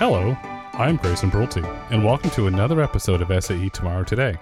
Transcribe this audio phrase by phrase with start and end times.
[0.00, 0.34] Hello,
[0.72, 4.34] I'm Grayson Brulte, and welcome to another episode of SAE Tomorrow Today.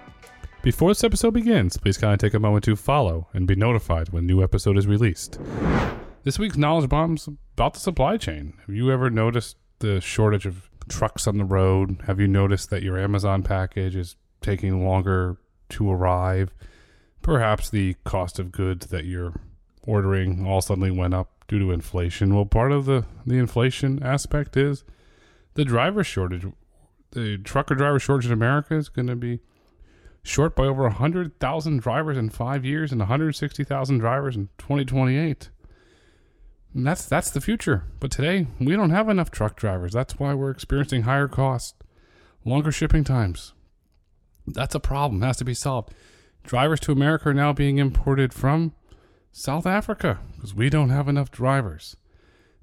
[0.61, 4.23] Before this episode begins, please kindly take a moment to follow and be notified when
[4.23, 5.37] a new episode is released.
[6.23, 8.53] This week's knowledge bomb's about the supply chain.
[8.67, 12.03] Have you ever noticed the shortage of trucks on the road?
[12.07, 15.39] Have you noticed that your Amazon package is taking longer
[15.71, 16.53] to arrive?
[17.21, 19.33] Perhaps the cost of goods that you're
[19.83, 22.33] ordering all suddenly went up due to inflation.
[22.33, 24.85] Well, part of the, the inflation aspect is
[25.59, 26.45] the driver shortage.
[27.11, 29.41] The trucker driver shortage in America is going to be
[30.23, 35.49] short by over 100,000 drivers in five years and 160,000 drivers in 2028.
[36.73, 37.83] And that's that's the future.
[37.99, 39.91] But today we don't have enough truck drivers.
[39.91, 41.73] That's why we're experiencing higher costs,
[42.45, 43.51] longer shipping times.
[44.47, 45.21] That's a problem.
[45.21, 45.93] It has to be solved.
[46.45, 48.75] Drivers to America are now being imported from
[49.33, 51.97] South Africa because we don't have enough drivers.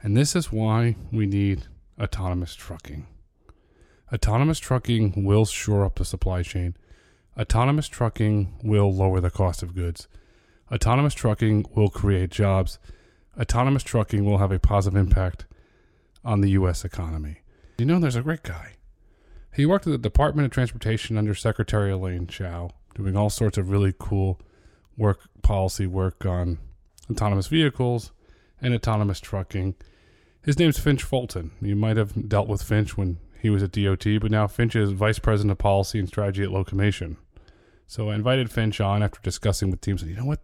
[0.02, 1.66] And this is why we need
[2.00, 3.06] autonomous trucking.
[4.12, 6.76] Autonomous trucking will shore up the supply chain.
[7.38, 10.08] Autonomous trucking will lower the cost of goods.
[10.72, 12.78] Autonomous trucking will create jobs.
[13.38, 15.46] Autonomous trucking will have a positive impact
[16.24, 16.84] on the U.S.
[16.84, 17.40] economy.
[17.78, 18.72] You know, there's a great guy.
[19.54, 23.70] He worked at the Department of Transportation under Secretary Elaine Chao, doing all sorts of
[23.70, 24.40] really cool
[24.96, 26.58] work, policy work on
[27.10, 28.12] autonomous vehicles
[28.60, 29.74] and autonomous trucking.
[30.46, 31.50] His name's Finch Fulton.
[31.60, 34.92] You might have dealt with Finch when he was at DOT, but now Finch is
[34.92, 37.16] Vice President of Policy and Strategy at Locomation.
[37.88, 40.02] So I invited Finch on after discussing with teams.
[40.02, 40.40] And you know what?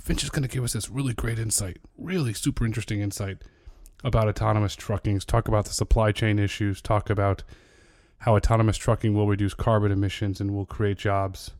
[0.00, 3.42] Finch is going to give us this really great insight, really super interesting insight
[4.02, 5.18] about autonomous trucking.
[5.20, 6.80] Talk about the supply chain issues.
[6.80, 7.42] Talk about
[8.20, 11.50] how autonomous trucking will reduce carbon emissions and will create jobs.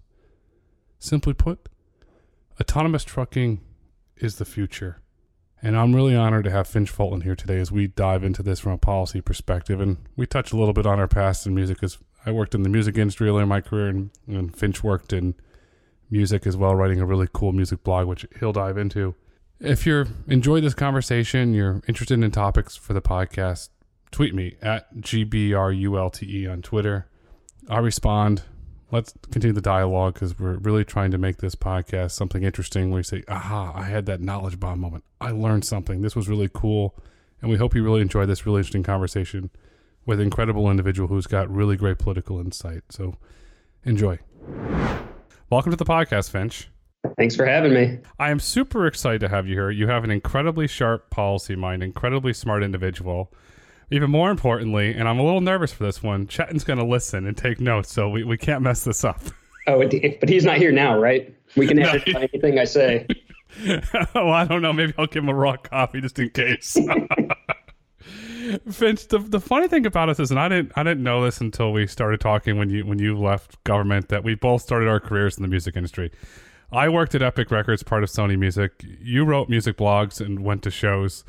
[0.98, 1.68] Simply put,
[2.58, 3.60] autonomous trucking
[4.16, 5.02] is the future.
[5.66, 8.60] And I'm really honored to have Finch Fulton here today as we dive into this
[8.60, 9.80] from a policy perspective.
[9.80, 12.62] And we touch a little bit on our past in music because I worked in
[12.62, 15.34] the music industry earlier in my career, and, and Finch worked in
[16.08, 19.16] music as well, writing a really cool music blog, which he'll dive into.
[19.58, 23.70] If you're enjoyed this conversation, you're interested in topics for the podcast,
[24.12, 27.08] tweet me at GBRULTE on Twitter.
[27.68, 28.44] I'll respond.
[28.92, 33.00] Let's continue the dialogue because we're really trying to make this podcast something interesting where
[33.00, 35.02] you say, aha, I had that knowledge bomb moment.
[35.20, 36.02] I learned something.
[36.02, 36.94] This was really cool.
[37.42, 39.50] And we hope you really enjoy this really interesting conversation
[40.04, 42.82] with an incredible individual who's got really great political insight.
[42.90, 43.16] So
[43.82, 44.20] enjoy.
[45.50, 46.68] Welcome to the podcast, Finch.
[47.16, 47.98] Thanks for having me.
[48.20, 49.70] I am super excited to have you here.
[49.70, 53.32] You have an incredibly sharp policy mind, incredibly smart individual.
[53.90, 57.26] Even more importantly, and I'm a little nervous for this one, Chetan's going to listen
[57.26, 59.20] and take notes, so we, we can't mess this up.
[59.68, 61.34] Oh, but he's not here now, right?
[61.56, 62.20] We can edit no.
[62.20, 63.04] anything I say.
[64.14, 64.72] oh, I don't know.
[64.72, 66.78] Maybe I'll give him a raw copy just in case.
[68.70, 71.40] Finch, the, the funny thing about us is, and I didn't I didn't know this
[71.40, 75.00] until we started talking when you when you left government that we both started our
[75.00, 76.12] careers in the music industry.
[76.70, 78.84] I worked at Epic Records, part of Sony Music.
[79.00, 81.24] You wrote music blogs and went to shows.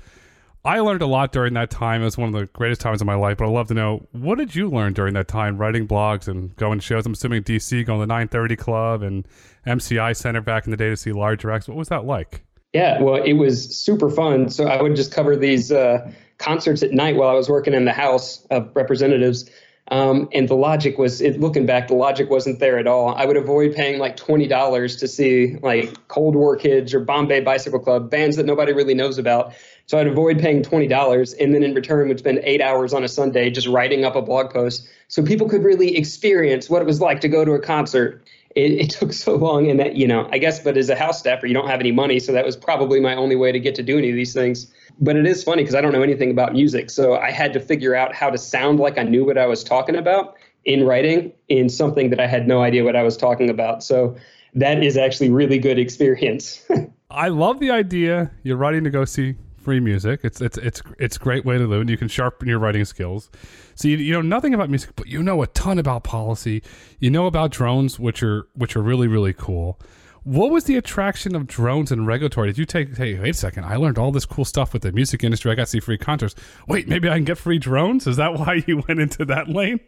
[0.65, 2.01] I learned a lot during that time.
[2.01, 3.37] It was one of the greatest times of my life.
[3.37, 6.55] But I'd love to know what did you learn during that time writing blogs and
[6.57, 7.05] going to shows?
[7.05, 9.27] I'm assuming DC, going to the 930 Club and
[9.65, 11.67] MCI Center back in the day to see larger acts.
[11.67, 12.43] What was that like?
[12.73, 14.49] Yeah, well, it was super fun.
[14.49, 15.71] So I would just cover these.
[15.71, 19.49] Uh, concerts at night while I was working in the House of Representatives.
[19.89, 23.15] Um, and the logic was, it, looking back, the logic wasn't there at all.
[23.15, 27.39] I would avoid paying like twenty dollars to see like Cold War Kids or Bombay
[27.41, 29.53] Bicycle Club, bands that nobody really knows about.
[29.85, 33.05] So I'd avoid paying twenty dollars, and then in return would spend eight hours on
[33.05, 36.85] a Sunday just writing up a blog post, so people could really experience what it
[36.85, 38.27] was like to go to a concert.
[38.57, 41.19] It, it took so long, and that you know, I guess, but as a house
[41.19, 43.75] staffer, you don't have any money, so that was probably my only way to get
[43.75, 46.31] to do any of these things but it is funny because I don't know anything
[46.31, 46.89] about music.
[46.89, 49.63] So I had to figure out how to sound like I knew what I was
[49.63, 50.35] talking about
[50.65, 53.83] in writing in something that I had no idea what I was talking about.
[53.83, 54.15] So
[54.55, 56.65] that is actually really good experience.
[57.11, 58.31] I love the idea.
[58.43, 59.35] You're writing to go see
[59.67, 60.21] free music.
[60.23, 63.29] It's it's it's it's great way to live, and you can sharpen your writing skills.
[63.75, 66.63] So you, you know nothing about music, but you know a ton about policy.
[66.99, 69.77] You know about drones, which are which are really really cool.
[70.23, 72.47] What was the attraction of drones and regulatory?
[72.47, 74.93] Did you take, hey, wait a second, I learned all this cool stuff with the
[74.93, 75.51] music industry.
[75.51, 76.35] I got to see free concerts.
[76.67, 78.07] Wait, maybe I can get free drones?
[78.07, 79.81] Is that why you went into that lane?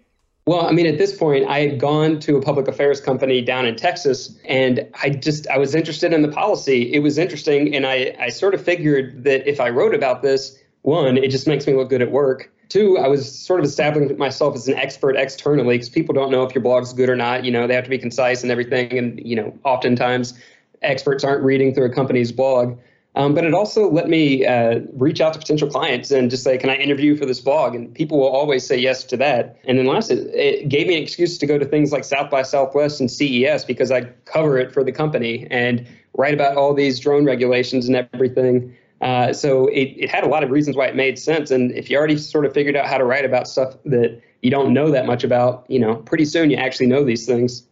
[0.50, 3.68] Well, I mean, at this point, I had gone to a public affairs company down
[3.68, 6.92] in Texas, and I just I was interested in the policy.
[6.92, 10.58] It was interesting, and I I sort of figured that if I wrote about this,
[10.82, 12.52] one, it just makes me look good at work.
[12.68, 16.42] Two, I was sort of establishing myself as an expert externally because people don't know
[16.42, 17.46] if your blog's good or not.
[17.46, 18.98] You know, they have to be concise and everything.
[18.98, 20.34] And, you know, oftentimes
[20.82, 22.76] experts aren't reading through a company's blog.
[23.16, 26.58] Um, but it also let me uh, reach out to potential clients and just say,
[26.58, 29.58] "Can I interview for this blog?" And people will always say yes to that.
[29.66, 32.30] And then last, it, it gave me an excuse to go to things like South
[32.30, 35.86] by Southwest and CES because I cover it for the company and
[36.18, 38.76] write about all these drone regulations and everything.
[39.02, 41.52] Uh, so it, it had a lot of reasons why it made sense.
[41.52, 44.52] And if you already sort of figured out how to write about stuff that you
[44.52, 47.64] don't know that much about, you know, pretty soon you actually know these things.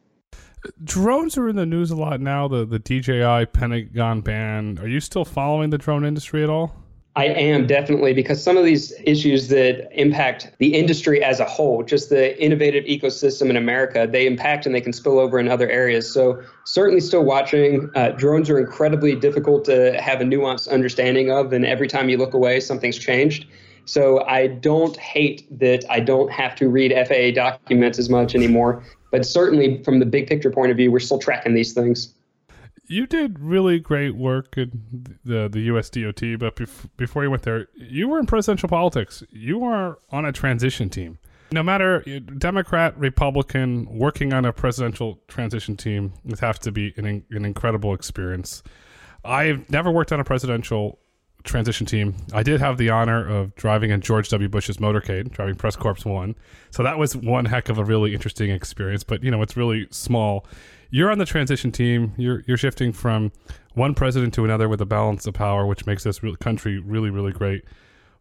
[0.83, 2.47] Drones are in the news a lot now.
[2.47, 4.79] The the DJI Pentagon ban.
[4.79, 6.75] Are you still following the drone industry at all?
[7.17, 11.81] I am definitely because some of these issues that impact the industry as a whole,
[11.81, 15.67] just the innovative ecosystem in America, they impact and they can spill over in other
[15.67, 16.13] areas.
[16.13, 17.89] So, certainly still watching.
[17.95, 22.17] Uh, drones are incredibly difficult to have a nuanced understanding of, and every time you
[22.17, 23.47] look away, something's changed.
[23.85, 28.83] So, I don't hate that I don't have to read FAA documents as much anymore.
[29.11, 32.13] But certainly, from the big picture point of view, we're still tracking these things
[32.87, 37.43] you did really great work in the the US DOT, but bef- before you went
[37.43, 39.23] there, you were in presidential politics.
[39.29, 41.19] You are on a transition team.
[41.51, 42.01] No matter
[42.37, 47.93] Democrat, Republican, working on a presidential transition team would have to be an, an incredible
[47.93, 48.63] experience.
[49.23, 50.99] I've never worked on a presidential
[51.43, 52.15] transition team.
[52.33, 54.49] I did have the honor of driving in George W.
[54.49, 56.35] Bush's motorcade, driving Press Corps One.
[56.71, 59.03] So that was one heck of a really interesting experience.
[59.03, 60.45] But you know, it's really small
[60.89, 62.13] you're on the transition team.
[62.17, 63.31] You're you're shifting from
[63.73, 67.31] one president to another with a balance of power, which makes this country really really
[67.31, 67.63] great.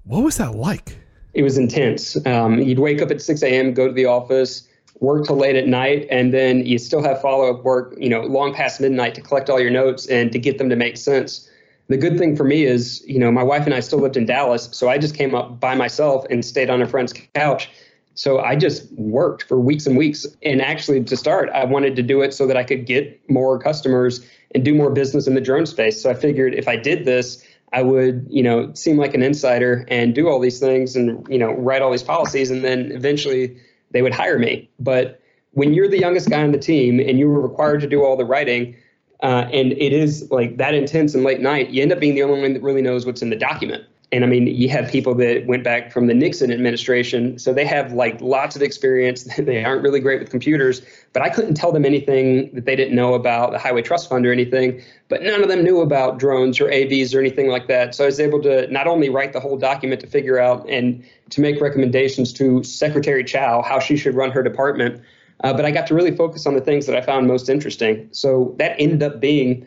[0.04, 0.98] What was that like?
[1.34, 2.16] It was intense.
[2.26, 4.66] Um, you'd wake up at 6 a.m., go to the office,
[5.00, 8.22] work till late at night, and then you still have follow up work, you know,
[8.22, 11.50] long past midnight to collect all your notes and to get them to make sense.
[11.88, 14.26] The good thing for me is, you know, my wife and I still lived in
[14.26, 17.70] Dallas, so I just came up by myself and stayed on a friend's couch
[18.16, 20.26] so I just worked for weeks and weeks.
[20.42, 23.58] And actually, to start, I wanted to do it so that I could get more
[23.58, 26.02] customers and do more business in the drone space.
[26.02, 29.84] So I figured if I did this, I would, you know, seem like an insider
[29.88, 32.50] and do all these things and, you know, write all these policies.
[32.50, 33.60] And then eventually
[33.90, 34.70] they would hire me.
[34.80, 38.02] But when you're the youngest guy on the team and you were required to do
[38.02, 38.74] all the writing,
[39.22, 42.22] uh, and it is like that intense and late night, you end up being the
[42.22, 45.14] only one that really knows what's in the document and I mean, you have people
[45.16, 49.24] that went back from the Nixon administration, so they have like lots of experience.
[49.38, 50.80] they aren't really great with computers,
[51.12, 54.24] but I couldn't tell them anything that they didn't know about the Highway Trust Fund
[54.24, 54.80] or anything.
[55.08, 57.96] But none of them knew about drones or AVs or anything like that.
[57.96, 61.04] So I was able to not only write the whole document to figure out and
[61.30, 65.02] to make recommendations to Secretary Chao how she should run her department,
[65.44, 68.08] uh, but I got to really focus on the things that I found most interesting.
[68.12, 69.66] So that ended up being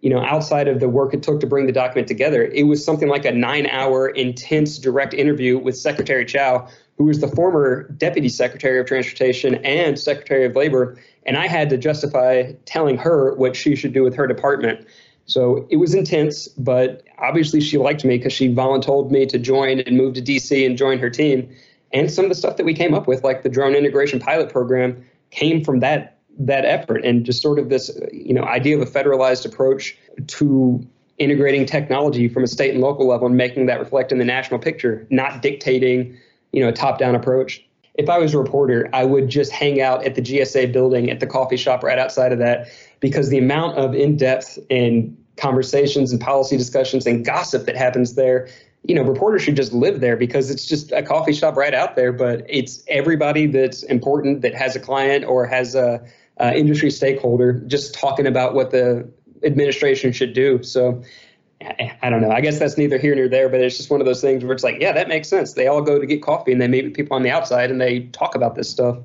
[0.00, 2.84] you know, outside of the work it took to bring the document together, it was
[2.84, 7.84] something like a nine hour intense direct interview with Secretary Chao, who was the former
[7.96, 10.96] Deputy Secretary of Transportation and Secretary of Labor.
[11.26, 14.86] And I had to justify telling her what she should do with her department.
[15.26, 19.80] So it was intense, but obviously she liked me because she volunteered me to join
[19.80, 21.54] and move to DC and join her team.
[21.92, 24.50] And some of the stuff that we came up with, like the drone integration pilot
[24.50, 28.82] program, came from that that effort and just sort of this you know idea of
[28.82, 29.96] a federalized approach
[30.26, 30.86] to
[31.18, 34.60] integrating technology from a state and local level and making that reflect in the national
[34.60, 36.16] picture not dictating
[36.52, 37.64] you know a top down approach.
[37.94, 41.18] If i was a reporter i would just hang out at the gsa building at
[41.18, 42.68] the coffee shop right outside of that
[43.00, 48.48] because the amount of in-depth and conversations and policy discussions and gossip that happens there
[48.88, 51.94] you know, reporters should just live there because it's just a coffee shop right out
[51.94, 52.10] there.
[52.10, 56.04] But it's everybody that's important that has a client or has a,
[56.40, 59.08] uh, industry stakeholder just talking about what the
[59.44, 60.62] administration should do.
[60.62, 61.02] So
[62.02, 62.30] I don't know.
[62.30, 64.52] I guess that's neither here nor there, but it's just one of those things where
[64.52, 65.54] it's like, yeah, that makes sense.
[65.54, 68.00] They all go to get coffee and they meet people on the outside and they
[68.06, 68.98] talk about this stuff.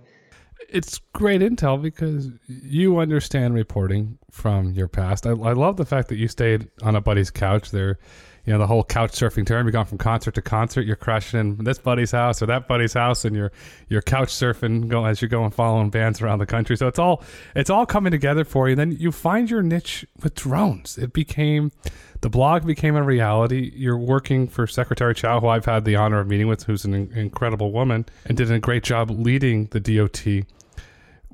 [0.70, 5.28] It's great intel because you understand reporting from your past.
[5.28, 8.00] I, I love the fact that you stayed on a buddy's couch there
[8.46, 9.66] you know the whole couch surfing term.
[9.66, 10.86] You've gone from concert to concert.
[10.86, 13.54] You're crashing in this buddy's house or that buddy's house, and you're
[13.88, 16.76] you're couch surfing go, as you're going following bands around the country.
[16.76, 17.24] So it's all
[17.56, 18.76] it's all coming together for you.
[18.76, 20.98] Then you find your niche with drones.
[20.98, 21.72] It became
[22.20, 23.72] the blog became a reality.
[23.76, 26.94] You're working for Secretary Chao, who I've had the honor of meeting with, who's an
[26.94, 30.46] incredible woman and did a great job leading the DOT.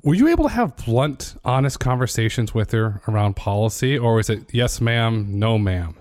[0.02, 4.52] Were you able to have blunt, honest conversations with her around policy, or was it
[4.52, 5.94] yes, ma'am, no, ma'am?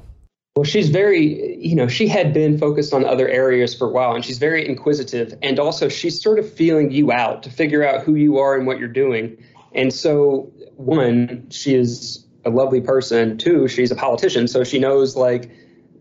[0.55, 4.13] Well, she's very, you know, she had been focused on other areas for a while
[4.13, 5.33] and she's very inquisitive.
[5.41, 8.67] And also, she's sort of feeling you out to figure out who you are and
[8.67, 9.37] what you're doing.
[9.73, 13.37] And so, one, she is a lovely person.
[13.37, 14.47] Two, she's a politician.
[14.47, 15.49] So she knows like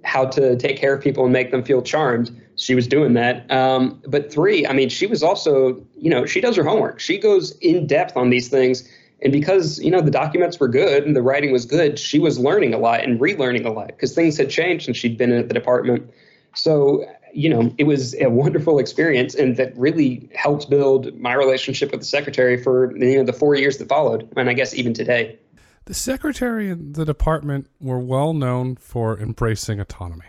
[0.03, 2.31] how to take care of people and make them feel charmed.
[2.59, 3.51] She was doing that.
[3.51, 7.01] Um, but three, I mean, she was also, you know, she does her homework.
[7.01, 8.87] She goes in depth on these things
[9.21, 12.39] And because, you know, the documents were good and the writing was good, she was
[12.39, 15.49] learning a lot and relearning a lot because things had changed since she'd been at
[15.49, 16.09] the department.
[16.55, 21.91] So, you know, it was a wonderful experience and that really helped build my relationship
[21.91, 24.29] with the secretary for, you know, the four years that followed.
[24.37, 25.39] And I guess even today.
[25.87, 30.27] The secretary and the department were well known for embracing autonomy.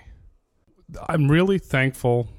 [1.07, 2.29] I'm really thankful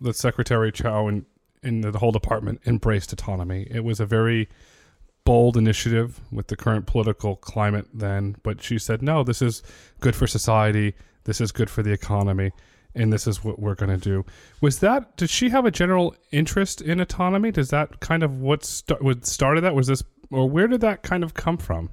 [0.00, 1.24] that Secretary Chao and,
[1.62, 3.66] and the whole department embraced autonomy.
[3.70, 4.48] It was a very
[5.24, 9.62] bold initiative with the current political climate then, but she said, no, this is
[10.00, 10.94] good for society,
[11.24, 12.50] this is good for the economy,
[12.94, 14.24] and this is what we're going to do.
[14.60, 17.52] Was that, did she have a general interest in autonomy?
[17.52, 19.76] Does that kind of what, st- what started that?
[19.76, 21.90] Was this, or where did that kind of come from?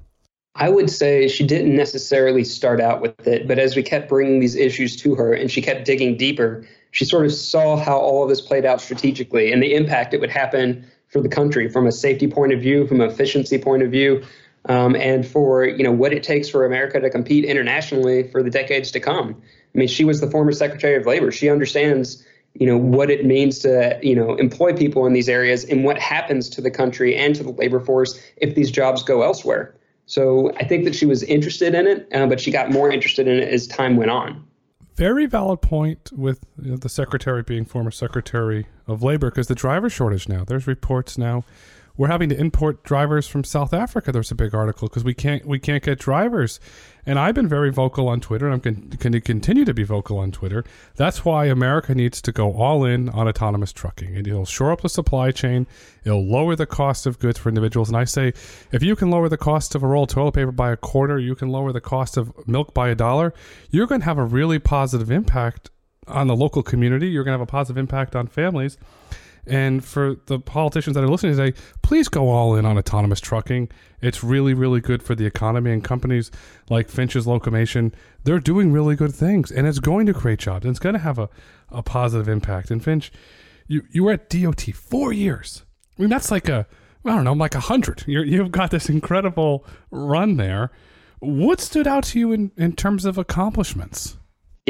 [0.56, 4.40] I would say she didn't necessarily start out with it, but as we kept bringing
[4.40, 8.24] these issues to her and she kept digging deeper, she sort of saw how all
[8.24, 11.86] of this played out strategically and the impact it would happen for the country from
[11.86, 14.22] a safety point of view, from an efficiency point of view,
[14.68, 18.50] um, and for you know what it takes for America to compete internationally for the
[18.50, 19.40] decades to come.
[19.74, 21.30] I mean, she was the former Secretary of Labor.
[21.30, 25.64] She understands you know what it means to you know employ people in these areas
[25.64, 29.22] and what happens to the country and to the labor force if these jobs go
[29.22, 29.74] elsewhere.
[30.10, 33.28] So I think that she was interested in it, uh, but she got more interested
[33.28, 34.44] in it as time went on
[34.96, 39.54] very valid point with you know, the secretary being former secretary of labor because the
[39.54, 40.44] driver shortage now.
[40.44, 41.42] There's reports now
[41.96, 44.12] we're having to import drivers from South Africa.
[44.12, 46.60] There's a big article because we can't we can't get drivers,
[47.06, 48.46] and I've been very vocal on Twitter.
[48.46, 48.60] and I'm
[48.96, 50.64] going to continue to be vocal on Twitter.
[50.96, 54.16] That's why America needs to go all in on autonomous trucking.
[54.16, 55.66] And it'll shore up the supply chain.
[56.04, 57.88] It'll lower the cost of goods for individuals.
[57.88, 58.32] And I say,
[58.72, 61.18] if you can lower the cost of a roll of toilet paper by a quarter,
[61.18, 63.34] you can lower the cost of milk by a dollar.
[63.70, 65.70] You're going to have a really positive impact
[66.06, 67.08] on the local community.
[67.08, 68.76] You're going to have a positive impact on families.
[69.46, 73.68] And for the politicians that are listening today, please go all in on autonomous trucking.
[74.00, 76.30] It's really, really good for the economy and companies
[76.68, 77.92] like Finch's Locomation.
[78.24, 81.00] They're doing really good things and it's going to create jobs and it's going to
[81.00, 81.28] have a,
[81.70, 82.70] a positive impact.
[82.70, 83.10] And Finch,
[83.66, 85.64] you, you were at DOT four years.
[85.98, 86.66] I mean, that's like a,
[87.04, 88.04] I don't know, like a hundred.
[88.06, 90.70] You've got this incredible run there.
[91.20, 94.16] What stood out to you in, in terms of accomplishments?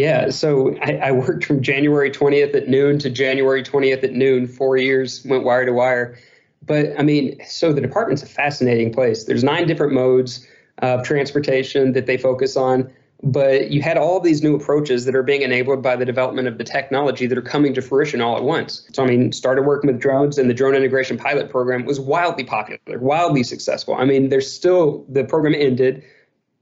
[0.00, 4.46] Yeah, so I, I, worked from January 20th at noon to January 20th at noon,
[4.46, 6.18] four years, went wire to wire.
[6.64, 9.24] But I mean, so the department's a fascinating place.
[9.24, 10.46] There's nine different modes
[10.78, 12.90] of transportation that they focus on,
[13.22, 16.56] but you had all these new approaches that are being enabled by the development of
[16.56, 18.88] the technology that are coming to fruition all at once.
[18.94, 22.44] So, I mean, started working with drones, and the drone integration pilot program was wildly
[22.44, 23.96] popular, wildly successful.
[23.96, 26.02] I mean, there's still, the program ended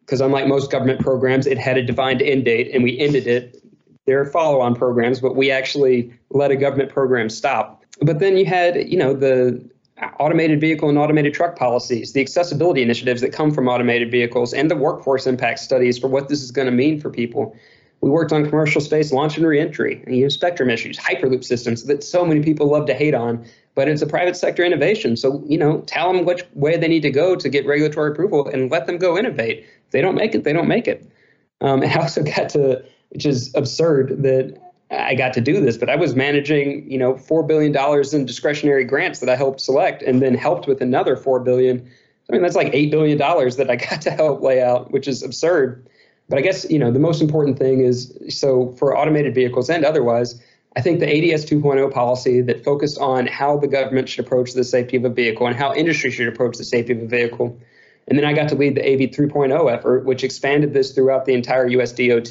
[0.09, 3.63] because unlike most government programs, it had a defined end date and we ended it.
[4.07, 7.85] There are follow on programs, but we actually let a government program stop.
[8.01, 9.63] But then you had, you know, the
[10.19, 14.71] automated vehicle and automated truck policies, the accessibility initiatives that come from automated vehicles, and
[14.71, 17.55] the workforce impact studies for what this is going to mean for people.
[18.01, 21.85] We worked on commercial space launch and reentry, and you know, spectrum issues, hyperloop systems
[21.85, 23.45] that so many people love to hate on,
[23.79, 25.17] but it's a private sector innovation.
[25.17, 28.49] So, you know, tell them which way they need to go to get regulatory approval
[28.49, 29.61] and let them go innovate.
[29.61, 31.09] If they don't make it, they don't make it.
[31.61, 35.77] Um, and I also got to, which is absurd that I got to do this,
[35.77, 39.61] but I was managing, you know, four billion dollars in discretionary grants that I helped
[39.61, 41.89] select, and then helped with another 4 billion.
[42.29, 45.07] I mean, that's like eight billion dollars that I got to help lay out, which
[45.07, 45.89] is absurd.
[46.29, 49.85] But I guess you know the most important thing is so for automated vehicles and
[49.85, 50.43] otherwise,
[50.79, 54.63] I think the ADS 2.0 policy that focused on how the government should approach the
[54.63, 57.59] safety of a vehicle and how industry should approach the safety of a vehicle.
[58.07, 61.35] And then I got to lead the AV 3.0 effort, which expanded this throughout the
[61.35, 62.31] entire US DOT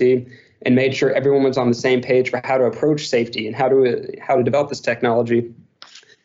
[0.62, 3.54] and made sure everyone was on the same page for how to approach safety and
[3.54, 5.54] how to how to develop this technology.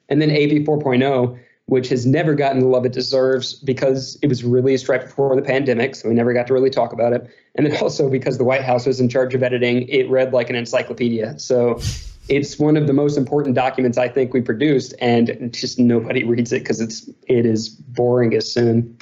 [0.09, 4.45] And then AV 4.0, which has never gotten the love it deserves because it was
[4.45, 7.29] released right before the pandemic, so we never got to really talk about it.
[7.57, 10.51] And then also because the White House was in charge of editing, it read like
[10.51, 11.37] an encyclopedia.
[11.41, 11.81] So
[12.29, 16.53] it's one of the most important documents I think we produced, and just nobody reads
[16.53, 18.97] it because it's it is boring as sin.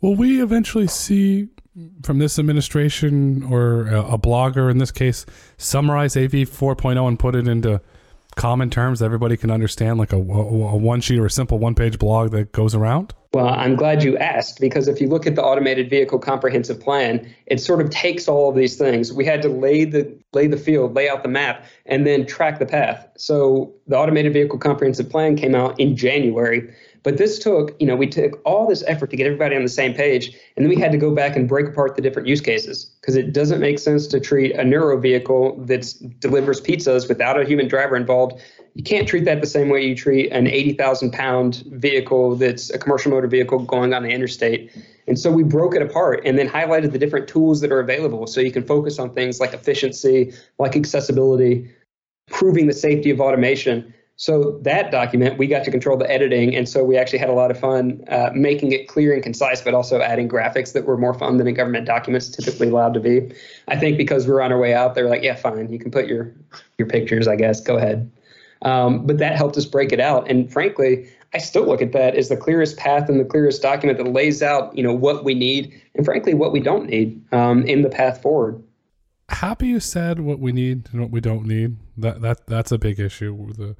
[0.00, 1.48] Will we eventually see
[2.02, 5.26] from this administration or a, blogger in this case
[5.58, 7.82] summarize AV 4.0 and put it into
[8.34, 11.98] common terms everybody can understand, like a, a one sheet or a simple one page
[11.98, 13.14] blog that goes around?
[13.36, 17.34] Well, I'm glad you asked because if you look at the automated vehicle comprehensive plan,
[17.44, 19.12] it sort of takes all of these things.
[19.12, 22.58] We had to lay the lay the field, lay out the map, and then track
[22.58, 23.06] the path.
[23.18, 26.74] So the automated vehicle comprehensive plan came out in January.
[27.06, 29.68] But this took, you know, we took all this effort to get everybody on the
[29.68, 32.40] same page, and then we had to go back and break apart the different use
[32.40, 35.86] cases because it doesn't make sense to treat a Nuro vehicle that
[36.18, 38.42] delivers pizzas without a human driver involved.
[38.74, 42.78] You can't treat that the same way you treat an 80,000 pound vehicle that's a
[42.78, 44.72] commercial motor vehicle going on the interstate.
[45.06, 48.26] And so we broke it apart and then highlighted the different tools that are available
[48.26, 51.70] so you can focus on things like efficiency, like accessibility,
[52.26, 53.94] proving the safety of automation.
[54.18, 57.34] So that document, we got to control the editing, and so we actually had a
[57.34, 60.96] lot of fun uh, making it clear and concise, but also adding graphics that were
[60.96, 63.30] more fun than a government document's typically allowed to be.
[63.68, 65.90] I think because we are on our way out, they're like, "Yeah, fine, you can
[65.90, 66.32] put your
[66.78, 67.60] your pictures, I guess.
[67.60, 68.10] Go ahead."
[68.62, 72.14] Um, but that helped us break it out, and frankly, I still look at that
[72.14, 75.34] as the clearest path and the clearest document that lays out, you know, what we
[75.34, 78.62] need and frankly what we don't need um, in the path forward
[79.28, 81.76] happy you said what we need and what we don't need.
[81.96, 83.52] That that that's a big issue.
[83.52, 83.76] The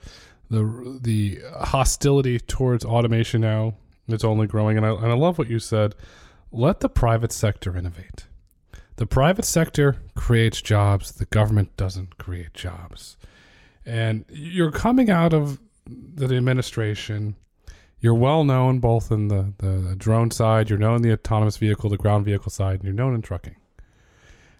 [0.50, 3.74] the the hostility towards automation now
[4.08, 5.94] it's only growing, and I and I love what you said.
[6.52, 8.26] Let the private sector innovate.
[8.96, 11.12] The private sector creates jobs.
[11.12, 13.16] The government doesn't create jobs.
[13.84, 17.36] And you're coming out of the administration.
[18.00, 21.90] You're well known both in the, the drone side, you're known in the autonomous vehicle,
[21.90, 23.56] the ground vehicle side, and you're known in trucking.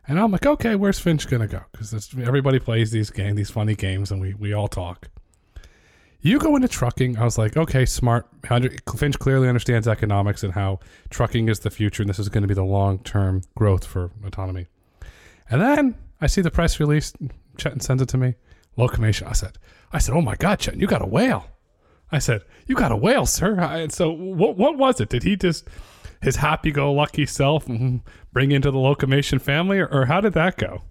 [0.09, 1.63] And I'm like, okay, where's Finch gonna go?
[1.73, 5.09] Because everybody plays these games, these funny games, and we we all talk.
[6.21, 7.19] You go into trucking.
[7.19, 8.27] I was like, okay, smart.
[8.97, 12.49] Finch clearly understands economics and how trucking is the future, and this is going to
[12.49, 14.67] be the long term growth for autonomy.
[15.49, 17.13] And then I see the press release.
[17.59, 18.35] Chetan sends it to me.
[18.77, 19.29] Locomation.
[19.29, 19.59] I said,
[19.93, 21.47] I said, oh my God, Chetan, you got a whale.
[22.11, 23.59] I said, you got a whale, sir.
[23.61, 24.57] And so what?
[24.57, 25.09] What was it?
[25.09, 25.69] Did he just
[26.27, 27.67] his happy-go-lucky self
[28.33, 30.83] bring into the Locomation family, or, or how did that go?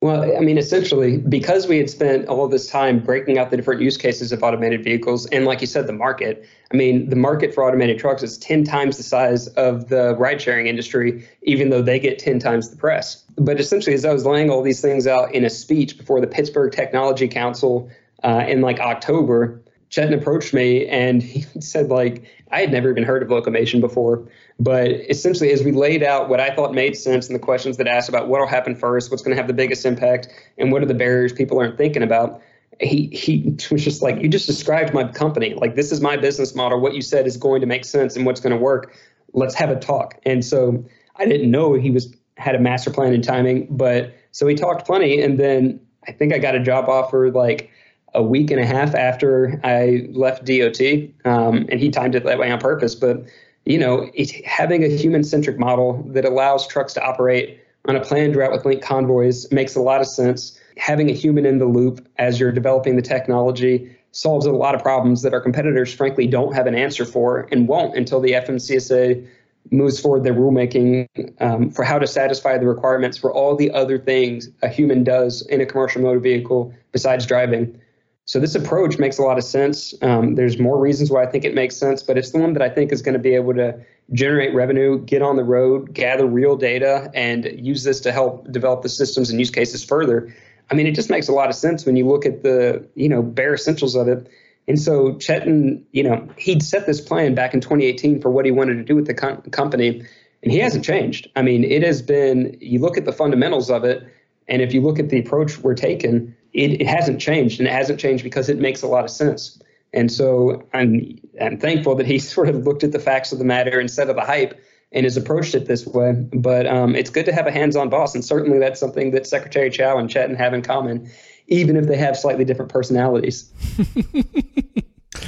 [0.00, 3.80] Well, I mean, essentially, because we had spent all this time breaking out the different
[3.80, 6.44] use cases of automated vehicles, and like you said, the market.
[6.72, 10.42] I mean, the market for automated trucks is 10 times the size of the ride
[10.42, 13.24] sharing industry, even though they get 10 times the press.
[13.38, 16.26] But essentially, as I was laying all these things out in a speech before the
[16.26, 17.88] Pittsburgh Technology Council
[18.24, 19.62] uh, in like October,
[19.94, 24.28] Chetan approached me and he said, like, I had never even heard of Locomation before.
[24.60, 27.88] But essentially, as we laid out what I thought made sense and the questions that
[27.88, 30.82] asked about what will happen first, what's going to have the biggest impact, and what
[30.82, 32.40] are the barriers people aren't thinking about,
[32.80, 35.54] he he was just like, you just described my company.
[35.54, 36.80] Like, this is my business model.
[36.80, 38.96] What you said is going to make sense and what's going to work.
[39.32, 40.20] Let's have a talk.
[40.24, 40.84] And so
[41.16, 44.86] I didn't know he was had a master plan and timing, but so we talked
[44.86, 45.20] plenty.
[45.20, 47.70] And then I think I got a job offer like
[48.12, 50.80] a week and a half after I left DOT,
[51.24, 52.94] um, and he timed it that way on purpose.
[52.94, 53.24] But
[53.64, 54.10] you know,
[54.44, 58.84] having a human-centric model that allows trucks to operate on a planned route with linked
[58.84, 60.58] convoys makes a lot of sense.
[60.76, 64.82] Having a human in the loop as you're developing the technology solves a lot of
[64.82, 69.26] problems that our competitors, frankly, don't have an answer for and won't until the FMCSA
[69.70, 71.08] moves forward their rulemaking
[71.40, 75.42] um, for how to satisfy the requirements for all the other things a human does
[75.46, 77.80] in a commercial motor vehicle besides driving.
[78.26, 79.92] So this approach makes a lot of sense.
[80.00, 82.62] Um, there's more reasons why I think it makes sense, but it's the one that
[82.62, 83.78] I think is going to be able to
[84.12, 88.82] generate revenue, get on the road, gather real data, and use this to help develop
[88.82, 90.34] the systems and use cases further.
[90.70, 93.10] I mean, it just makes a lot of sense when you look at the you
[93.10, 94.26] know bare essentials of it.
[94.66, 98.50] And so Chetan, you know, he'd set this plan back in 2018 for what he
[98.50, 100.02] wanted to do with the com- company,
[100.42, 101.28] and he hasn't changed.
[101.36, 102.56] I mean, it has been.
[102.60, 104.02] You look at the fundamentals of it,
[104.48, 107.72] and if you look at the approach we're taking it, it hasn't changed, and it
[107.72, 109.60] hasn't changed because it makes a lot of sense.
[109.92, 113.44] And so I'm I'm thankful that he sort of looked at the facts of the
[113.44, 114.60] matter instead of the hype
[114.92, 116.12] and has approached it this way.
[116.32, 119.68] But um, it's good to have a hands-on boss, and certainly that's something that Secretary
[119.68, 121.10] Chao and Chetan have in common,
[121.48, 123.52] even if they have slightly different personalities.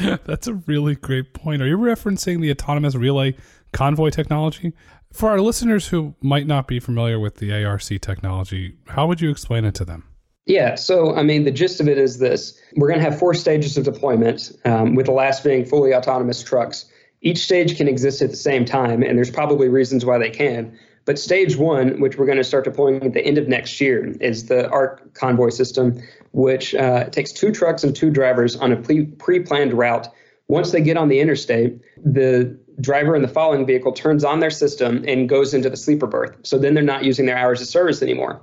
[0.25, 1.63] that's a really great point.
[1.63, 3.35] Are you referencing the autonomous relay
[3.73, 4.73] convoy technology?
[5.13, 9.31] For our listeners who might not be familiar with the ARC technology, how would you
[9.31, 10.05] explain it to them?
[10.47, 13.35] Yeah, so I mean, the gist of it is this we're going to have four
[13.35, 16.87] stages of deployment, um, with the last being fully autonomous trucks.
[17.21, 20.79] Each stage can exist at the same time, and there's probably reasons why they can.
[21.05, 24.07] But stage one, which we're going to start deploying at the end of next year,
[24.21, 26.01] is the ARC convoy system,
[26.33, 30.09] which uh, takes two trucks and two drivers on a pre planned route.
[30.49, 34.51] Once they get on the interstate, the driver in the following vehicle turns on their
[34.51, 36.37] system and goes into the sleeper berth.
[36.45, 38.41] So then they're not using their hours of service anymore.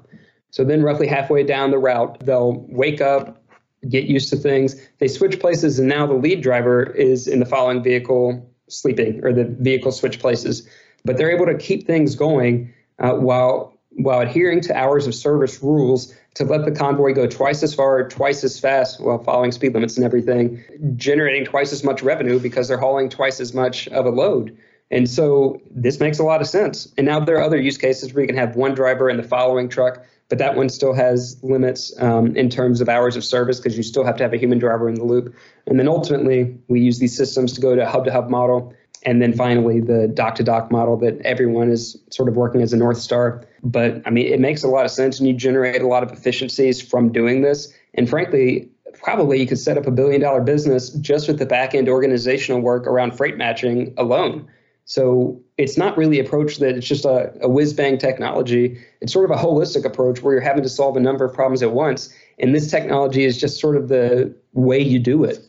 [0.53, 3.43] So then, roughly halfway down the route, they'll wake up,
[3.89, 4.75] get used to things.
[4.99, 9.33] They switch places, and now the lead driver is in the following vehicle sleeping, or
[9.33, 10.69] the vehicle switch places.
[11.03, 15.63] But they're able to keep things going uh, while while adhering to hours of service
[15.63, 19.73] rules to let the convoy go twice as far, twice as fast, while following speed
[19.73, 20.63] limits and everything,
[20.95, 24.55] generating twice as much revenue because they're hauling twice as much of a load.
[24.91, 26.93] And so this makes a lot of sense.
[26.95, 29.23] And now there are other use cases where you can have one driver in the
[29.23, 33.59] following truck, but that one still has limits um, in terms of hours of service
[33.59, 35.35] because you still have to have a human driver in the loop.
[35.67, 38.73] And then ultimately, we use these systems to go to a hub to hub model
[39.05, 42.71] and then finally, the dock to dock model that everyone is sort of working as
[42.71, 43.43] a North Star.
[43.61, 46.11] But I mean, it makes a lot of sense and you generate a lot of
[46.11, 47.73] efficiencies from doing this.
[47.95, 51.75] And frankly, probably you could set up a billion dollar business just with the back
[51.75, 54.47] end organizational work around freight matching alone.
[54.85, 58.77] So it's not really approach that it's just a, a whiz bang technology.
[59.01, 61.63] It's sort of a holistic approach where you're having to solve a number of problems
[61.63, 62.13] at once.
[62.39, 65.39] And this technology is just sort of the way you do it.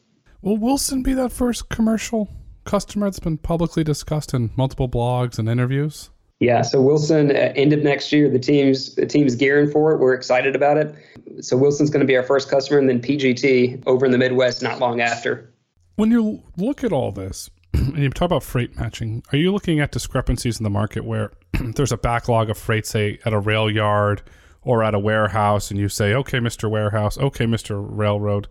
[0.42, 2.28] Will Wilson be that first commercial
[2.64, 6.10] customer that's been publicly discussed in multiple blogs and interviews?
[6.40, 9.98] Yeah, so Wilson, uh, end of next year, the team's the team's gearing for it.
[9.98, 10.94] We're excited about it.
[11.40, 14.62] So Wilson's going to be our first customer, and then PGT over in the Midwest
[14.62, 15.50] not long after.
[15.96, 19.80] When you look at all this, and you talk about freight matching, are you looking
[19.80, 21.32] at discrepancies in the market where
[21.74, 24.22] there's a backlog of freight, say at a rail yard
[24.62, 26.70] or at a warehouse, and you say, "Okay, Mr.
[26.70, 27.84] Warehouse, okay, Mr.
[27.86, 28.48] Railroad,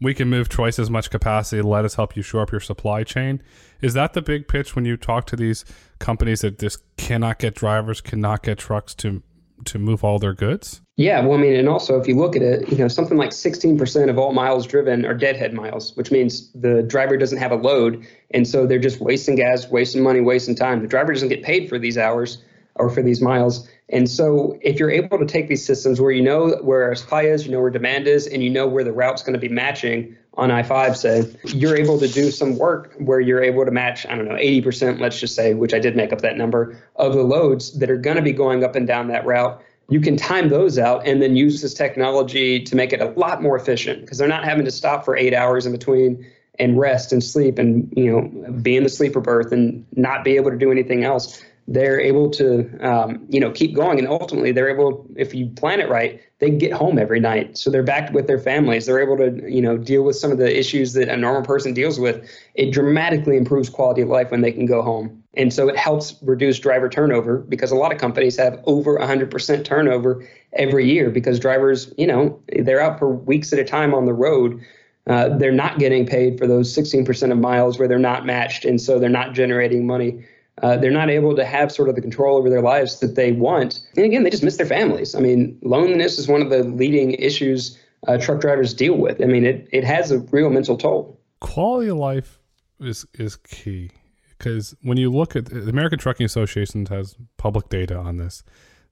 [0.00, 1.62] we can move twice as much capacity.
[1.62, 3.40] Let us help you shore up your supply chain.
[3.80, 5.64] Is that the big pitch when you talk to these
[6.00, 9.22] companies that just cannot get drivers, cannot get trucks to
[9.64, 10.81] to move all their goods?
[10.96, 13.30] Yeah, well, I mean, and also if you look at it, you know, something like
[13.30, 17.56] 16% of all miles driven are deadhead miles, which means the driver doesn't have a
[17.56, 20.82] load, and so they're just wasting gas, wasting money, wasting time.
[20.82, 22.42] The driver doesn't get paid for these hours
[22.74, 23.68] or for these miles.
[23.88, 27.46] And so if you're able to take these systems where you know where supply is,
[27.46, 30.14] you know where demand is, and you know where the route's going to be matching
[30.34, 34.14] on I-5, say, you're able to do some work where you're able to match, I
[34.14, 37.22] don't know, 80%, let's just say, which I did make up that number, of the
[37.22, 39.62] loads that are going to be going up and down that route.
[39.88, 43.42] You can time those out and then use this technology to make it a lot
[43.42, 46.24] more efficient because they're not having to stop for eight hours in between
[46.58, 50.36] and rest and sleep and you know be in the sleeper berth and not be
[50.36, 51.42] able to do anything else
[51.72, 53.98] they're able to um, you know keep going.
[53.98, 57.56] And ultimately they're able if you plan it right they get home every night.
[57.56, 58.86] So they're back with their families.
[58.86, 61.72] They're able to you know deal with some of the issues that a normal person
[61.72, 62.28] deals with.
[62.56, 65.22] It dramatically improves quality of life when they can go home.
[65.36, 69.64] And so it helps reduce driver turnover because a lot of companies have over 100%
[69.64, 74.06] turnover every year because drivers you know they're out for weeks at a time on
[74.06, 74.60] the road.
[75.06, 78.64] Uh, they're not getting paid for those 16% of miles where they're not matched.
[78.64, 80.24] And so they're not generating money
[80.62, 83.32] uh, they're not able to have sort of the control over their lives that they
[83.32, 83.80] want.
[83.96, 85.14] And again, they just miss their families.
[85.14, 89.20] I mean, loneliness is one of the leading issues uh, truck drivers deal with.
[89.22, 91.20] I mean, it, it has a real mental toll.
[91.40, 92.38] Quality of life
[92.80, 93.90] is is key
[94.38, 98.42] because when you look at the American Trucking Association has public data on this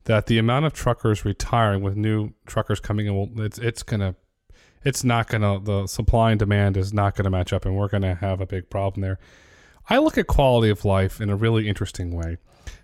[0.04, 4.14] that the amount of truckers retiring with new truckers coming in, it's it's gonna
[4.84, 8.14] it's not gonna the supply and demand is not gonna match up, and we're gonna
[8.14, 9.18] have a big problem there.
[9.92, 12.36] I look at quality of life in a really interesting way.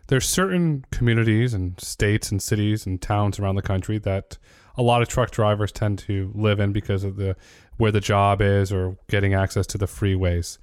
[0.09, 4.38] There's certain communities and states and cities and towns around the country that
[4.77, 7.37] a lot of truck drivers tend to live in because of the
[7.77, 10.59] where the job is or getting access to the freeways.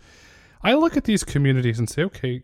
[0.62, 2.44] I look at these communities and say, okay,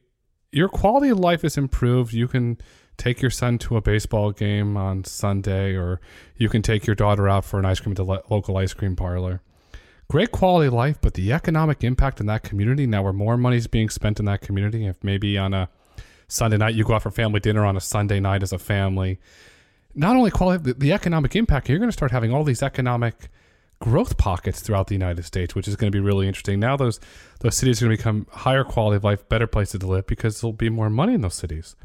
[0.51, 2.13] your quality of life is improved.
[2.13, 2.57] You can
[2.95, 5.99] take your son to a baseball game on Sunday, or
[6.37, 8.95] you can take your daughter out for an ice cream at the local ice cream
[8.95, 9.41] parlor
[10.09, 13.57] great quality of life, but the economic impact in that community now, where more money
[13.57, 15.69] is being spent in that community, if maybe on a
[16.27, 19.19] Sunday night you go out for family dinner on a Sunday night as a family,
[19.95, 23.29] not only quality, the, economic impact, you're going to start having all these economic
[23.79, 26.59] growth pockets throughout the United States, which is going to be really interesting.
[26.59, 26.99] Now those
[27.39, 30.41] those cities are going to become higher quality of life, better places to live because
[30.41, 31.75] there'll be more money in those cities.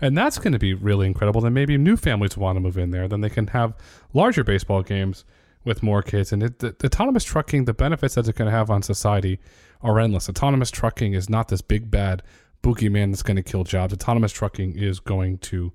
[0.00, 1.40] And that's going to be really incredible.
[1.40, 3.06] Then maybe new families want to move in there.
[3.08, 3.74] Then they can have
[4.12, 5.24] larger baseball games
[5.64, 6.32] with more kids.
[6.32, 9.38] And it, the, the autonomous trucking, the benefits that it's going to have on society
[9.80, 10.28] are endless.
[10.28, 12.22] Autonomous trucking is not this big bad
[12.62, 13.92] boogeyman that's going to kill jobs.
[13.92, 15.72] Autonomous trucking is going to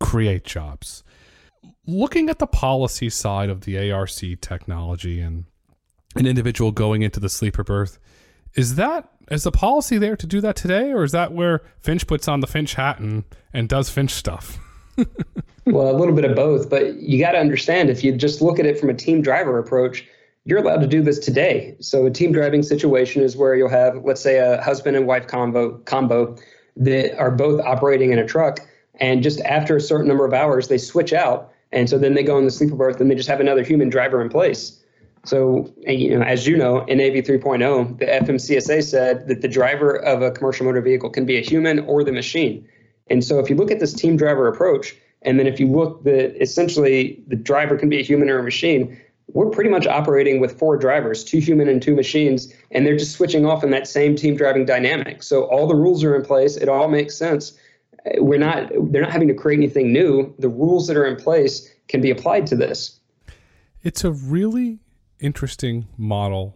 [0.00, 1.02] create jobs.
[1.86, 5.44] Looking at the policy side of the ARC technology and
[6.16, 7.98] an individual going into the sleeper berth,
[8.54, 12.06] is that is the policy there to do that today, or is that where Finch
[12.06, 14.58] puts on the Finch hat and, and does Finch stuff?
[15.72, 18.58] well, a little bit of both, but you got to understand if you just look
[18.58, 20.06] at it from a team driver approach,
[20.44, 21.76] you're allowed to do this today.
[21.80, 25.26] So a team driving situation is where you'll have, let's say, a husband and wife
[25.26, 26.36] combo combo
[26.76, 28.60] that are both operating in a truck,
[29.00, 32.22] and just after a certain number of hours, they switch out, and so then they
[32.22, 34.82] go in the sleeper berth, and they just have another human driver in place.
[35.24, 39.96] So, you know, as you know, in AV 3.0, the FMCSA said that the driver
[39.96, 42.66] of a commercial motor vehicle can be a human or the machine.
[43.10, 46.04] And so if you look at this team driver approach, And then if you look,
[46.04, 49.00] the essentially the driver can be a human or a machine.
[49.32, 53.12] We're pretty much operating with four drivers, two human and two machines, and they're just
[53.12, 55.22] switching off in that same team driving dynamic.
[55.22, 56.56] So all the rules are in place.
[56.56, 57.58] It all makes sense.
[58.18, 60.34] We're not they're not having to create anything new.
[60.38, 62.98] The rules that are in place can be applied to this.
[63.82, 64.78] It's a really
[65.20, 66.54] interesting model.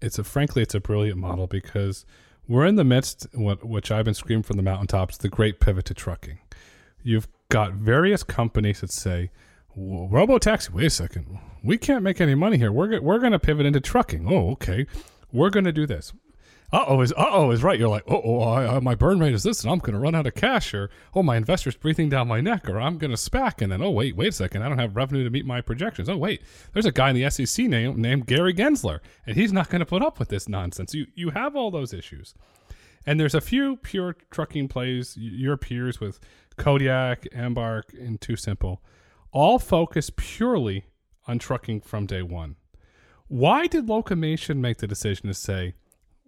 [0.00, 2.04] It's a frankly, it's a brilliant model because
[2.48, 5.84] we're in the midst, what which I've been screaming from the mountaintops, the great pivot
[5.86, 6.38] to trucking.
[7.02, 9.30] You've got various companies that say,
[9.76, 12.72] "Robo taxi, wait a second, we can't make any money here.
[12.72, 14.86] We're we're going to pivot into trucking." Oh, okay,
[15.32, 16.12] we're going to do this
[16.72, 17.78] uh oh is uh oh is right.
[17.78, 20.26] You're like, oh, oh my burn rate is this, and I'm going to run out
[20.26, 23.60] of cash, or oh, my investor's breathing down my neck, or I'm going to SPAC,
[23.60, 26.08] and then oh wait, wait a second, I don't have revenue to meet my projections.
[26.08, 29.68] Oh wait, there's a guy in the SEC name, named Gary Gensler, and he's not
[29.68, 30.94] going to put up with this nonsense.
[30.94, 32.34] You you have all those issues,
[33.04, 35.14] and there's a few pure trucking plays.
[35.18, 36.20] Your peers with
[36.56, 38.78] Kodiak, Embark, and TuSimple,
[39.32, 40.86] all focus purely
[41.26, 42.56] on trucking from day one.
[43.28, 45.74] Why did Locomation make the decision to say?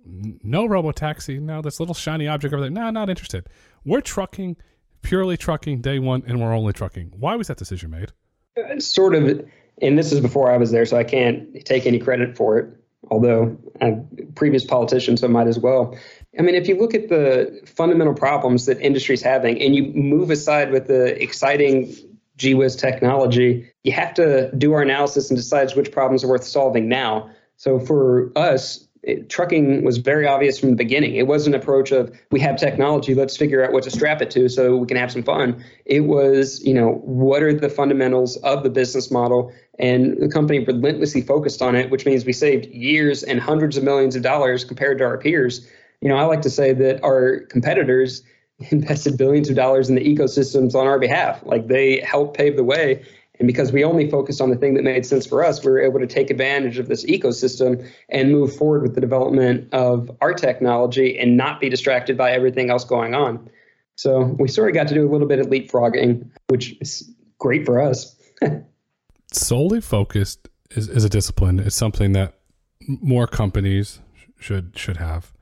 [0.07, 2.71] no robo taxi, no this little shiny object over there.
[2.71, 3.47] No, not interested.
[3.85, 4.57] We're trucking,
[5.03, 7.13] purely trucking day one, and we're only trucking.
[7.17, 8.13] Why was that decision made?
[8.59, 9.47] Uh, sort of,
[9.83, 12.77] and this is before I was there, so I can't take any credit for it.
[13.11, 15.97] Although I'm a previous politician, so I might as well.
[16.39, 20.31] I mean, if you look at the fundamental problems that industry's having, and you move
[20.31, 21.95] aside with the exciting
[22.39, 26.89] GWIS technology, you have to do our analysis and decide which problems are worth solving
[26.89, 27.31] now.
[27.57, 31.15] So for us, it, trucking was very obvious from the beginning.
[31.15, 34.31] It was an approach of we have technology, let's figure out what to strap it
[34.33, 35.63] to so we can have some fun.
[35.85, 39.53] It was, you know, what are the fundamentals of the business model?
[39.79, 43.85] And the company relentlessly focused on it, which means we saved years and hundreds of
[43.85, 45.69] millions of dollars compared to our peers.
[46.01, 48.23] You know, I like to say that our competitors
[48.71, 51.43] invested billions of dollars in the ecosystems on our behalf.
[51.45, 53.05] Like they helped pave the way
[53.41, 55.81] and because we only focused on the thing that made sense for us, we were
[55.81, 60.33] able to take advantage of this ecosystem and move forward with the development of our
[60.33, 63.49] technology and not be distracted by everything else going on.
[63.97, 67.67] So we sort of got to do a little bit of leapfrogging, which is great
[67.67, 68.15] for us.
[69.33, 71.59] Solely focused is, is a discipline.
[71.59, 72.39] It's something that
[72.87, 74.01] more companies
[74.39, 75.33] should should have.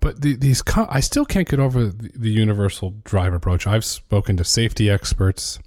[0.00, 3.66] But the, these, I still can't get over the, the universal drive approach.
[3.66, 5.58] I've spoken to safety experts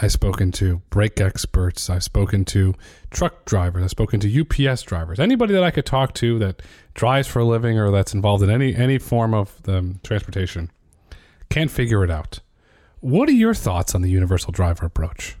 [0.00, 1.88] I've spoken to brake experts.
[1.88, 2.74] I've spoken to
[3.10, 3.84] truck drivers.
[3.84, 5.20] I've spoken to UPS drivers.
[5.20, 6.62] Anybody that I could talk to that
[6.94, 10.70] drives for a living or that's involved in any any form of the transportation
[11.48, 12.40] can't figure it out.
[13.00, 15.36] What are your thoughts on the universal driver approach?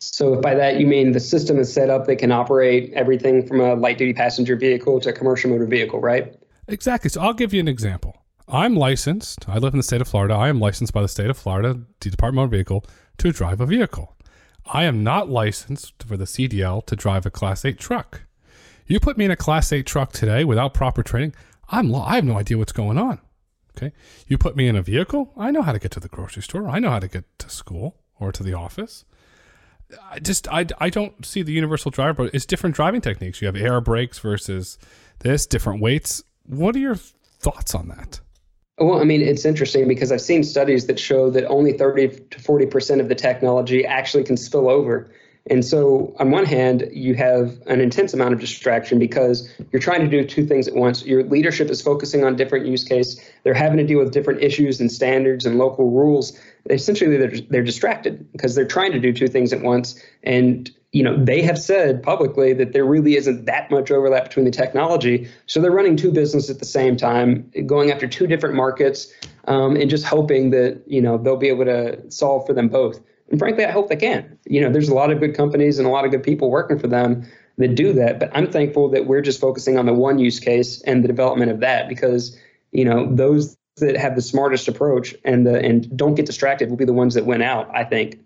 [0.00, 3.44] So, if by that you mean the system is set up that can operate everything
[3.46, 6.35] from a light duty passenger vehicle to a commercial motor vehicle, right?
[6.68, 7.10] Exactly.
[7.10, 8.16] So, I'll give you an example.
[8.48, 9.48] I'm licensed.
[9.48, 10.34] I live in the state of Florida.
[10.34, 12.84] I am licensed by the state of Florida, the Department of Motor Vehicle,
[13.18, 14.16] to drive a vehicle.
[14.66, 18.22] I am not licensed for the CDL to drive a Class 8 truck.
[18.86, 21.34] You put me in a Class 8 truck today without proper training,
[21.68, 23.20] I'm I have no idea what's going on.
[23.76, 23.92] Okay.
[24.26, 26.68] You put me in a vehicle, I know how to get to the grocery store.
[26.68, 29.04] I know how to get to school or to the office.
[30.10, 33.40] I just I, I don't see the universal driver, but it's different driving techniques.
[33.40, 34.78] You have air brakes versus
[35.20, 36.24] this, different weights.
[36.48, 38.20] What are your thoughts on that?
[38.78, 42.38] Well, I mean, it's interesting because I've seen studies that show that only 30 to
[42.38, 45.10] 40% of the technology actually can spill over.
[45.48, 50.00] And so, on one hand, you have an intense amount of distraction because you're trying
[50.00, 51.06] to do two things at once.
[51.06, 53.20] Your leadership is focusing on different use case.
[53.44, 56.36] They're having to deal with different issues and standards and local rules.
[56.68, 60.02] Essentially, they're, they're distracted because they're trying to do two things at once.
[60.24, 64.44] And you know, they have said publicly that there really isn't that much overlap between
[64.44, 65.28] the technology.
[65.46, 69.12] So they're running two businesses at the same time, going after two different markets,
[69.46, 73.00] um, and just hoping that you know they'll be able to solve for them both.
[73.28, 74.38] And frankly, I hope they can.
[74.46, 76.78] You know, there's a lot of good companies and a lot of good people working
[76.78, 78.20] for them that do that.
[78.20, 81.50] But I'm thankful that we're just focusing on the one use case and the development
[81.50, 82.38] of that because
[82.72, 86.76] you know those that have the smartest approach and the and don't get distracted will
[86.76, 87.68] be the ones that win out.
[87.74, 88.20] I think.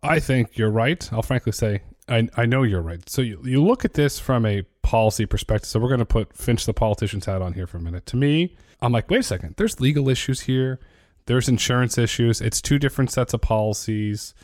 [0.00, 1.12] I think you're right.
[1.12, 3.08] I'll frankly say I, I know you're right.
[3.08, 5.68] So you, you look at this from a policy perspective.
[5.68, 8.06] So we're going to put Finch the politician's hat on here for a minute.
[8.06, 9.54] To me, I'm like, wait a second.
[9.56, 10.80] There's legal issues here.
[11.26, 12.40] There's insurance issues.
[12.40, 14.34] It's two different sets of policies.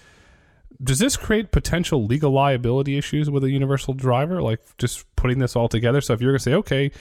[0.81, 4.40] Does this create potential legal liability issues with a universal driver?
[4.40, 6.01] Like just putting this all together.
[6.01, 6.92] So if you're going to say, okay,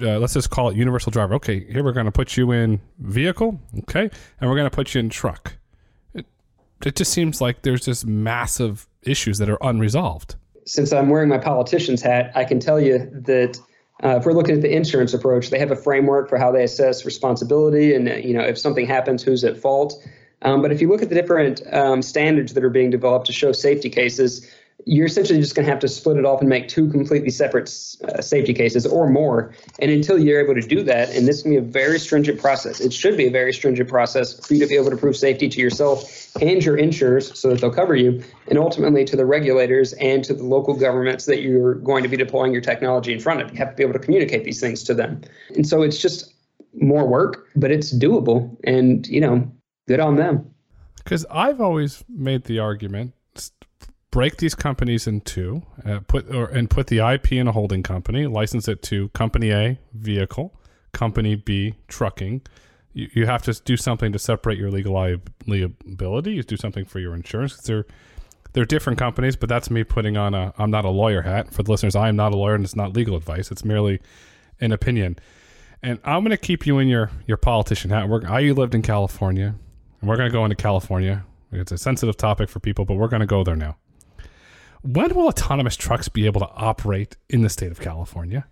[0.00, 1.34] uh, let's just call it universal driver.
[1.34, 3.60] Okay, here we're going to put you in vehicle.
[3.80, 4.08] Okay,
[4.40, 5.56] and we're going to put you in truck.
[6.14, 6.26] It,
[6.84, 10.36] it just seems like there's this massive issues that are unresolved.
[10.64, 13.58] Since I'm wearing my politician's hat, I can tell you that
[14.04, 16.64] uh, if we're looking at the insurance approach, they have a framework for how they
[16.64, 19.94] assess responsibility and you know if something happens, who's at fault.
[20.42, 23.32] Um, but if you look at the different um, standards that are being developed to
[23.32, 24.50] show safety cases,
[24.84, 27.68] you're essentially just going to have to split it off and make two completely separate
[28.04, 29.54] uh, safety cases or more.
[29.80, 32.80] And until you're able to do that, and this can be a very stringent process,
[32.80, 35.48] it should be a very stringent process for you to be able to prove safety
[35.48, 39.92] to yourself and your insurers so that they'll cover you, and ultimately to the regulators
[39.94, 43.40] and to the local governments that you're going to be deploying your technology in front
[43.40, 43.50] of.
[43.50, 45.22] You have to be able to communicate these things to them.
[45.54, 46.34] And so it's just
[46.74, 48.54] more work, but it's doable.
[48.64, 49.50] And, you know,
[49.88, 50.50] good on them.
[50.98, 53.14] Because I've always made the argument
[54.10, 57.82] break these companies in two, uh, put or and put the IP in a holding
[57.82, 60.58] company, license it to company A, vehicle,
[60.92, 62.42] company B, trucking.
[62.92, 66.32] You, you have to do something to separate your legal liability.
[66.32, 67.56] You do something for your insurance.
[67.58, 67.84] They're
[68.52, 71.52] they're different companies, but that's me putting on a I'm not a lawyer hat.
[71.52, 73.50] For the listeners, I am not a lawyer, and it's not legal advice.
[73.50, 74.00] It's merely
[74.60, 75.18] an opinion.
[75.82, 78.08] And I'm going to keep you in your your politician hat.
[78.08, 79.54] We're, I you lived in California,
[80.00, 81.24] and we're going to go into California.
[81.52, 83.76] It's a sensitive topic for people, but we're going to go there now.
[84.86, 88.46] When will autonomous trucks be able to operate in the state of California?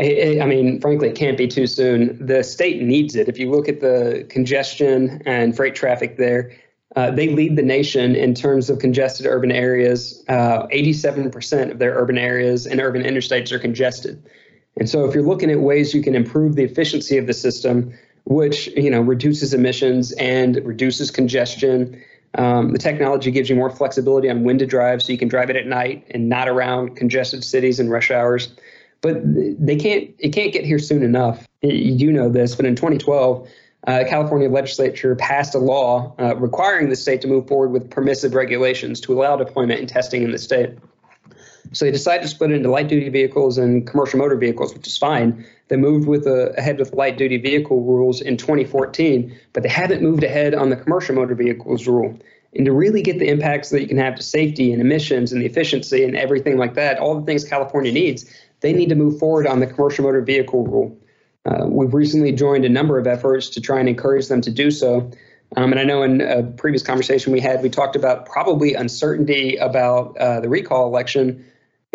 [0.00, 2.24] I mean, frankly, it can't be too soon.
[2.24, 3.28] The state needs it.
[3.28, 6.52] If you look at the congestion and freight traffic there,
[6.96, 10.24] uh, they lead the nation in terms of congested urban areas.
[10.28, 14.22] Uh, 87% of their urban areas and urban interstates are congested.
[14.78, 17.92] And so, if you're looking at ways you can improve the efficiency of the system,
[18.24, 22.02] which you know reduces emissions and reduces congestion
[22.36, 25.50] um, the technology gives you more flexibility on when to drive, so you can drive
[25.50, 28.54] it at night and not around congested cities and rush hours.
[29.00, 30.14] But they can't.
[30.18, 31.46] It can't get here soon enough.
[31.62, 33.48] You know this, but in 2012.
[33.86, 38.34] Uh, California legislature passed a law uh, requiring the state to move forward with permissive
[38.34, 40.70] regulations to allow deployment and testing in the state.
[41.72, 44.86] So they decided to split it into light duty vehicles and commercial motor vehicles, which
[44.86, 45.46] is fine.
[45.68, 50.02] They moved with a, ahead with light duty vehicle rules in 2014, but they haven't
[50.02, 52.18] moved ahead on the commercial motor vehicles rule.
[52.54, 55.42] And to really get the impacts that you can have to safety and emissions and
[55.42, 58.24] the efficiency and everything like that, all the things California needs,
[58.60, 60.96] they need to move forward on the commercial motor vehicle rule.
[61.44, 64.70] Uh, we've recently joined a number of efforts to try and encourage them to do
[64.70, 65.10] so.
[65.56, 69.56] Um, and I know in a previous conversation we had, we talked about probably uncertainty
[69.56, 71.44] about uh, the recall election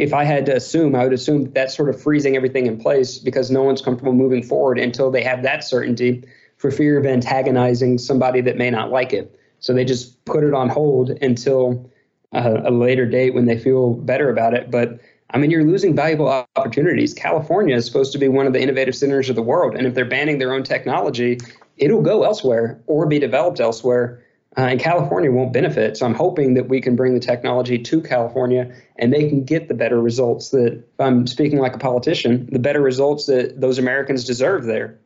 [0.01, 2.79] if I had to assume, I would assume that that's sort of freezing everything in
[2.79, 6.23] place because no one's comfortable moving forward until they have that certainty
[6.57, 9.39] for fear of antagonizing somebody that may not like it.
[9.59, 11.87] So they just put it on hold until
[12.33, 14.71] uh, a later date when they feel better about it.
[14.71, 17.13] But I mean, you're losing valuable opportunities.
[17.13, 19.75] California is supposed to be one of the innovative centers of the world.
[19.75, 21.37] And if they're banning their own technology,
[21.77, 24.20] it'll go elsewhere or be developed elsewhere
[24.57, 25.95] uh, and California won't benefit.
[25.95, 29.69] So I'm hoping that we can bring the technology to California and they can get
[29.69, 34.25] the better results that, I'm speaking like a politician, the better results that those Americans
[34.25, 34.99] deserve there.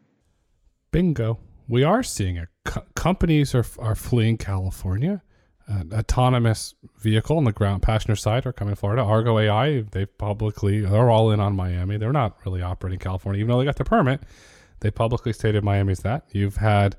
[0.91, 1.39] Bingo.
[1.67, 2.49] We are seeing it.
[2.63, 5.21] Co- companies are, are fleeing California.
[5.67, 9.01] Uh, autonomous vehicle on the ground passenger side are coming to Florida.
[9.01, 11.97] Argo AI, they publicly, they're all in on Miami.
[11.97, 14.21] They're not really operating California, even though they got the permit.
[14.81, 16.25] They publicly stated Miami's that.
[16.31, 16.95] You've had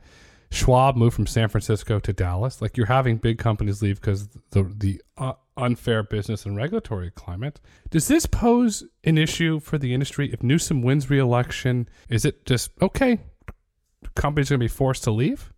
[0.51, 2.63] Schwab moved from San Francisco to Dallas.
[2.63, 7.61] Like you're having big companies leave because the the uh, unfair business and regulatory climate.
[7.91, 11.89] Does this pose an issue for the industry if Newsom wins re-election?
[12.09, 13.19] Is it just okay?
[14.15, 15.53] Companies going to be forced to leave?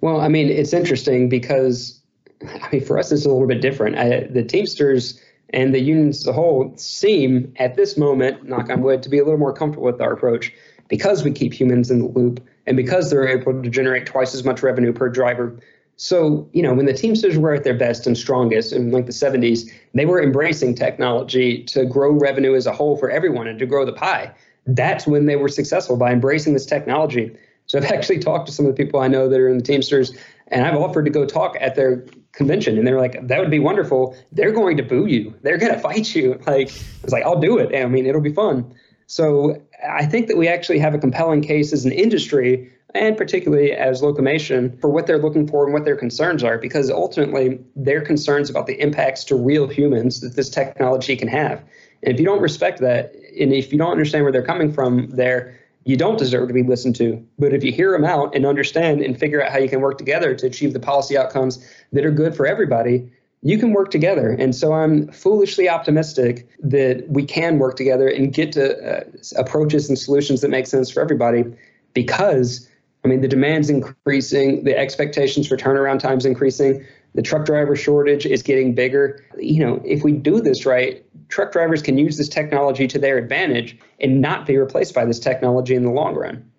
[0.00, 2.00] Well, I mean, it's interesting because
[2.42, 3.96] I mean, for us, it's a little bit different.
[3.96, 8.82] I, the Teamsters and the unions as a whole seem, at this moment, knock on
[8.82, 10.52] wood, to be a little more comfortable with our approach
[10.88, 14.44] because we keep humans in the loop and because they're able to generate twice as
[14.44, 15.56] much revenue per driver.
[15.96, 19.12] So, you know, when the Teamsters were at their best and strongest in like the
[19.12, 23.66] 70s, they were embracing technology to grow revenue as a whole for everyone and to
[23.66, 24.34] grow the pie.
[24.66, 27.36] That's when they were successful by embracing this technology.
[27.66, 29.64] So I've actually talked to some of the people I know that are in the
[29.64, 30.16] Teamsters,
[30.48, 33.58] and I've offered to go talk at their convention, and they're like, "That would be
[33.58, 35.34] wonderful." They're going to boo you.
[35.42, 36.40] They're going to fight you.
[36.46, 36.68] Like
[37.02, 38.74] it's like, "I'll do it." I mean, it'll be fun.
[39.06, 43.72] So I think that we actually have a compelling case as an industry and particularly
[43.72, 48.00] as Locomation for what they're looking for and what their concerns are, because ultimately their
[48.00, 51.62] concerns about the impacts to real humans that this technology can have.
[52.04, 55.10] And if you don't respect that, and if you don't understand where they're coming from
[55.10, 57.22] there, you don't deserve to be listened to.
[57.38, 59.98] But if you hear them out and understand and figure out how you can work
[59.98, 63.10] together to achieve the policy outcomes that are good for everybody,
[63.44, 64.30] you can work together.
[64.30, 69.04] And so I'm foolishly optimistic that we can work together and get to uh,
[69.36, 71.44] approaches and solutions that make sense for everybody
[71.92, 72.66] because,
[73.04, 76.84] I mean, the demand's increasing, the expectations for turnaround times increasing,
[77.14, 79.22] the truck driver shortage is getting bigger.
[79.38, 83.18] You know, if we do this right, truck drivers can use this technology to their
[83.18, 86.50] advantage and not be replaced by this technology in the long run.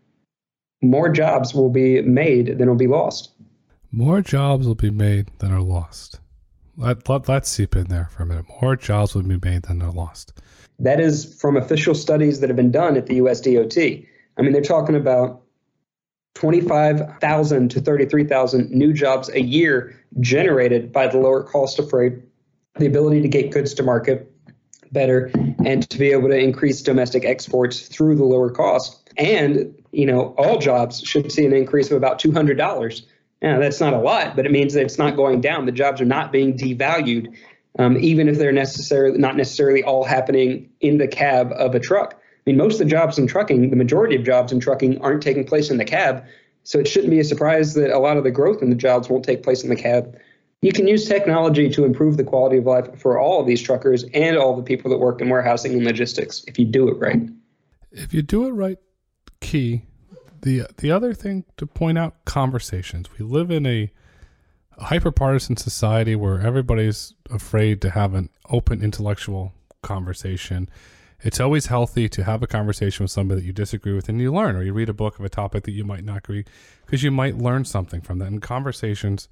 [0.83, 3.31] More jobs will be made than will be lost.
[3.91, 6.19] More jobs will be made than are lost.
[6.77, 8.45] Let, let, let's seep in there for a minute.
[8.61, 10.33] More jobs will be made than are lost.
[10.79, 13.77] That is from official studies that have been done at the US DOT.
[13.77, 15.41] I mean, they're talking about
[16.35, 22.13] 25,000 to 33,000 new jobs a year generated by the lower cost of freight,
[22.75, 24.31] the ability to get goods to market
[24.91, 25.31] better,
[25.65, 29.09] and to be able to increase domestic exports through the lower cost.
[29.17, 33.05] And, you know, all jobs should see an increase of about $200.
[33.45, 35.67] Now, that's not a lot, but it means that it's not going down.
[35.67, 37.37] The jobs are not being devalued,
[37.77, 42.15] um, even if they're necessarily not necessarily all happening in the cab of a truck.
[42.15, 42.17] I
[42.47, 45.45] mean, most of the jobs in trucking, the majority of jobs in trucking aren't taking
[45.45, 46.25] place in the cab.
[46.63, 49.09] So it shouldn't be a surprise that a lot of the growth in the jobs
[49.09, 50.17] won't take place in the cab.
[50.63, 54.05] You can use technology to improve the quality of life for all of these truckers
[54.15, 57.29] and all the people that work in warehousing and logistics if you do it right.
[57.91, 58.79] If you do it right,
[59.39, 59.83] key.
[60.45, 63.09] The the other thing to point out conversations.
[63.17, 63.91] We live in a
[64.77, 70.69] hyper partisan society where everybody's afraid to have an open intellectual conversation
[71.25, 74.31] it's always healthy to have a conversation with somebody that you disagree with and you
[74.31, 76.45] learn, or you read a book of a topic that you might not agree,
[76.85, 78.27] because you might learn something from that.
[78.27, 79.27] And conversations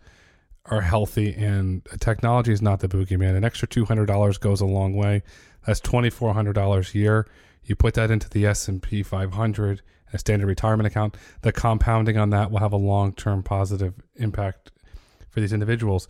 [0.65, 3.35] are healthy, and technology is not the boogeyman.
[3.35, 5.21] An extra two hundred dollars goes a long way.
[5.67, 7.27] That's twenty four hundred dollars a year.
[7.63, 9.81] You put that into the S and P five hundred,
[10.13, 11.17] a standard retirement account.
[11.41, 14.71] The compounding on that will have a long term positive impact
[15.29, 16.07] for these individuals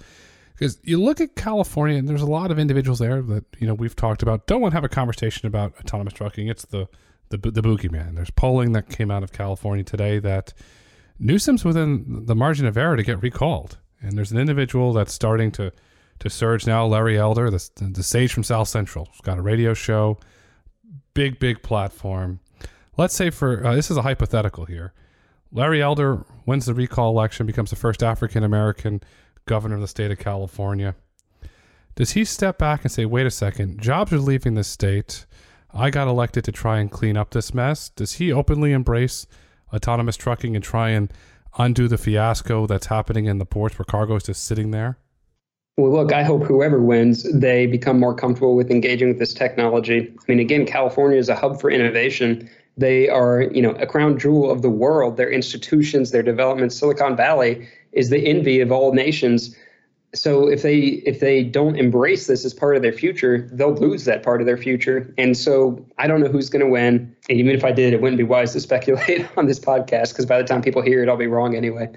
[0.54, 3.74] because you look at California and there's a lot of individuals there that you know
[3.74, 6.48] we've talked about don't want to have a conversation about autonomous trucking.
[6.48, 6.88] It's the
[7.30, 8.16] the the boogeyman.
[8.16, 10.54] There's polling that came out of California today that
[11.20, 15.52] Newsom's within the margin of error to get recalled, and there's an individual that's starting
[15.54, 15.72] to
[16.20, 16.86] to surge now.
[16.86, 20.20] Larry Elder, the the sage from South Central, has got a radio show,
[21.14, 22.40] big big platform.
[22.96, 24.94] Let's say for uh, this is a hypothetical here.
[25.52, 29.02] Larry Elder wins the recall election, becomes the first African American
[29.46, 30.96] governor of the state of California.
[31.96, 35.26] Does he step back and say, wait a second, jobs are leaving the state.
[35.72, 37.90] I got elected to try and clean up this mess.
[37.90, 39.28] Does he openly embrace
[39.74, 41.12] autonomous trucking and try and
[41.58, 44.98] undo the fiasco that's happening in the ports where cargo is just sitting there?
[45.78, 50.14] Well, look, I hope whoever wins, they become more comfortable with engaging with this technology.
[50.16, 52.48] I mean, again, California is a hub for innovation.
[52.78, 55.18] They are, you know, a crown jewel of the world.
[55.18, 59.56] Their institutions, their development, Silicon Valley is the envy of all nations.
[60.16, 64.06] So if they if they don't embrace this as part of their future, they'll lose
[64.06, 65.12] that part of their future.
[65.18, 67.16] And so I don't know who's going to win.
[67.30, 70.26] And even if I did, it wouldn't be wise to speculate on this podcast because
[70.26, 71.90] by the time people hear it, I'll be wrong anyway.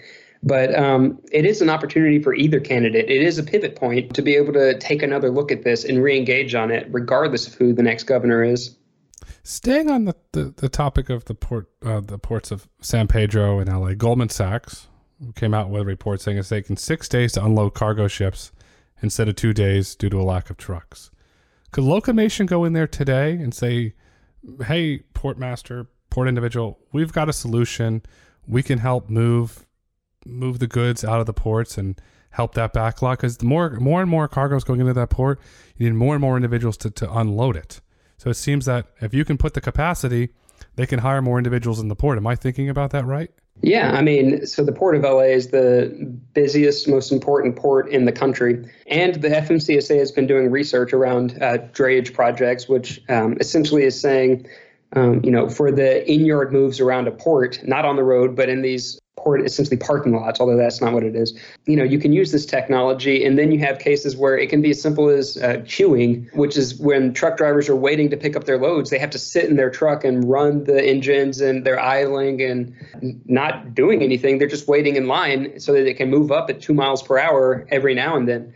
[0.43, 3.11] But um, it is an opportunity for either candidate.
[3.11, 6.03] It is a pivot point to be able to take another look at this and
[6.03, 8.77] re-engage on it, regardless of who the next governor is.
[9.43, 13.59] Staying on the, the, the topic of the port, uh, the ports of San Pedro
[13.59, 14.89] and LA, Goldman Sachs
[15.35, 18.53] came out with a report saying it's taken six days to unload cargo ships
[19.03, 21.11] instead of two days due to a lack of trucks.
[21.73, 23.95] Could Locomation go in there today and say,
[24.67, 28.03] "Hey, port master, port individual, we've got a solution.
[28.47, 29.67] We can help move
[30.25, 32.01] move the goods out of the ports and
[32.31, 35.41] help that backlog because more more and more cargo is going into that port.
[35.77, 37.81] You need more and more individuals to, to unload it.
[38.27, 40.31] So it seems that if you can put the capacity,
[40.75, 42.19] they can hire more individuals in the port.
[42.19, 43.31] Am I thinking about that right?
[43.63, 45.95] Yeah, I mean, so the Port of LA is the
[46.35, 48.69] busiest, most important port in the country.
[48.89, 53.99] And the FMCSA has been doing research around uh, drayage projects, which um, essentially is
[53.99, 54.49] saying,
[54.95, 58.35] um, you know, for the in yard moves around a port, not on the road,
[58.35, 61.37] but in these port essentially parking lots, although that's not what it is.
[61.65, 64.63] You know, you can use this technology, and then you have cases where it can
[64.63, 68.37] be as simple as uh, queuing, which is when truck drivers are waiting to pick
[68.37, 68.91] up their loads.
[68.91, 72.73] They have to sit in their truck and run the engines, and they're idling and
[73.27, 74.39] not doing anything.
[74.39, 77.19] They're just waiting in line so that they can move up at two miles per
[77.19, 78.55] hour every now and then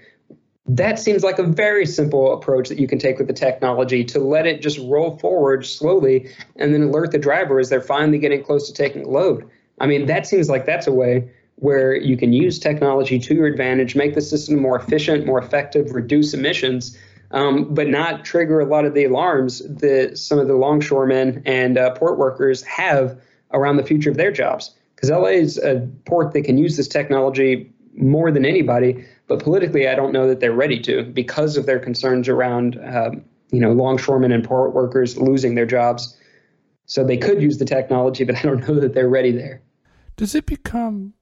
[0.76, 4.20] that seems like a very simple approach that you can take with the technology to
[4.20, 8.44] let it just roll forward slowly and then alert the driver as they're finally getting
[8.44, 9.50] close to taking a load.
[9.80, 13.46] I mean, that seems like that's a way where you can use technology to your
[13.46, 16.96] advantage, make the system more efficient, more effective, reduce emissions,
[17.32, 21.78] um, but not trigger a lot of the alarms that some of the longshoremen and
[21.78, 23.20] uh, port workers have
[23.52, 24.74] around the future of their jobs.
[24.94, 29.88] Because LA is a port that can use this technology more than anybody, but politically,
[29.88, 33.72] I don't know that they're ready to because of their concerns around, um, you know,
[33.72, 36.16] longshoremen and port workers losing their jobs.
[36.86, 39.62] So they could use the technology, but I don't know that they're ready there
[40.20, 41.14] does it become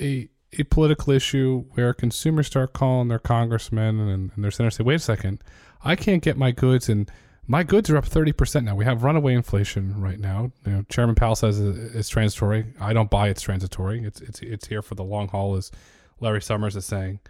[0.00, 0.28] a
[0.58, 4.96] a political issue where consumers start calling their congressmen and, and their senators say, wait
[4.96, 5.40] a second,
[5.84, 7.08] I can't get my goods and
[7.46, 8.74] my goods are up 30% now.
[8.74, 10.50] We have runaway inflation right now.
[10.66, 12.66] You know, Chairman Powell says it's transitory.
[12.80, 14.02] I don't buy it's transitory.
[14.02, 15.70] It's, it's, it's here for the long haul as
[16.18, 17.20] Larry Summers is saying,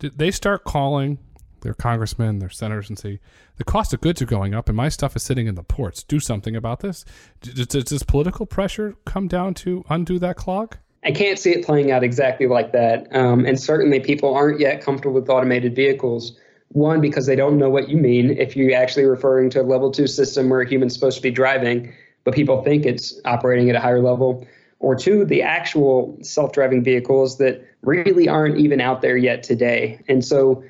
[0.00, 1.18] did they start calling
[1.66, 3.18] their congressmen, their senators, and say,
[3.56, 6.04] the cost of goods are going up and my stuff is sitting in the ports.
[6.04, 7.04] Do something about this.
[7.40, 10.76] Does, does political pressure come down to undo that clog?
[11.02, 13.08] I can't see it playing out exactly like that.
[13.14, 16.38] Um, and certainly people aren't yet comfortable with automated vehicles.
[16.68, 19.90] One, because they don't know what you mean if you're actually referring to a level
[19.90, 21.92] two system where a human's supposed to be driving,
[22.22, 24.46] but people think it's operating at a higher level.
[24.78, 30.00] Or two, the actual self driving vehicles that really aren't even out there yet today.
[30.06, 30.62] And so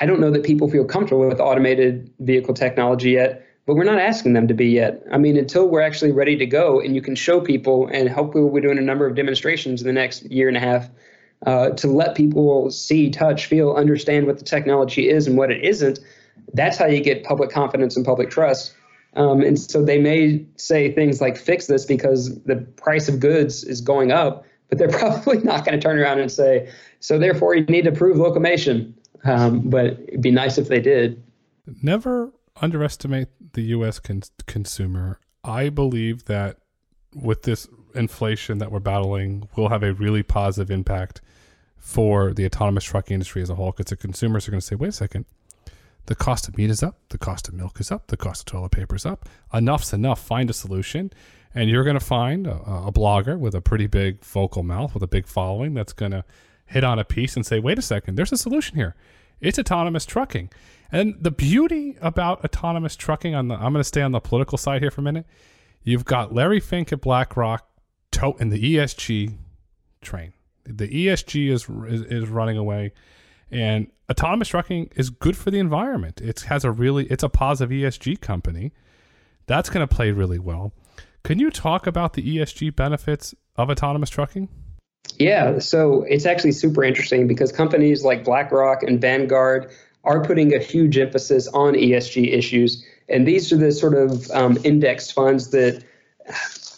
[0.00, 3.98] I don't know that people feel comfortable with automated vehicle technology yet, but we're not
[3.98, 5.02] asking them to be yet.
[5.12, 8.42] I mean, until we're actually ready to go and you can show people, and hopefully
[8.42, 10.88] we'll be doing a number of demonstrations in the next year and a half
[11.46, 15.64] uh, to let people see, touch, feel, understand what the technology is and what it
[15.64, 16.00] isn't.
[16.54, 18.74] That's how you get public confidence and public trust.
[19.14, 23.64] Um, and so they may say things like fix this because the price of goods
[23.64, 26.70] is going up, but they're probably not going to turn around and say,
[27.00, 28.92] so therefore you need to prove Locomation.
[29.24, 31.22] Um, but it'd be nice if they did.
[31.82, 33.98] Never underestimate the U.S.
[33.98, 35.20] Con- consumer.
[35.44, 36.58] I believe that
[37.14, 41.20] with this inflation that we're battling, will have a really positive impact
[41.76, 43.72] for the autonomous trucking industry as a whole.
[43.72, 45.24] Because the consumers are going to say, wait a second,
[46.06, 48.46] the cost of meat is up, the cost of milk is up, the cost of
[48.46, 49.28] toilet paper is up.
[49.52, 50.20] Enough's enough.
[50.20, 51.12] Find a solution.
[51.54, 55.02] And you're going to find a, a blogger with a pretty big vocal mouth, with
[55.02, 56.24] a big following, that's going to
[56.70, 58.94] hit on a piece and say, wait a second, there's a solution here.
[59.40, 60.50] It's autonomous trucking.
[60.92, 64.58] And the beauty about autonomous trucking on the I'm going to stay on the political
[64.58, 65.26] side here for a minute.
[65.82, 67.66] You've got Larry Fink at BlackRock
[68.10, 69.36] toting the ESG
[70.02, 70.32] train.
[70.64, 72.92] The ESG is, is, is running away
[73.50, 76.20] and autonomous trucking is good for the environment.
[76.20, 78.72] It has a really it's a positive ESG company.
[79.46, 80.72] That's going to play really well.
[81.24, 84.48] Can you talk about the ESG benefits of autonomous trucking?
[85.18, 89.70] Yeah, so it's actually super interesting because companies like BlackRock and Vanguard
[90.04, 92.84] are putting a huge emphasis on ESG issues.
[93.08, 95.84] And these are the sort of um, indexed funds that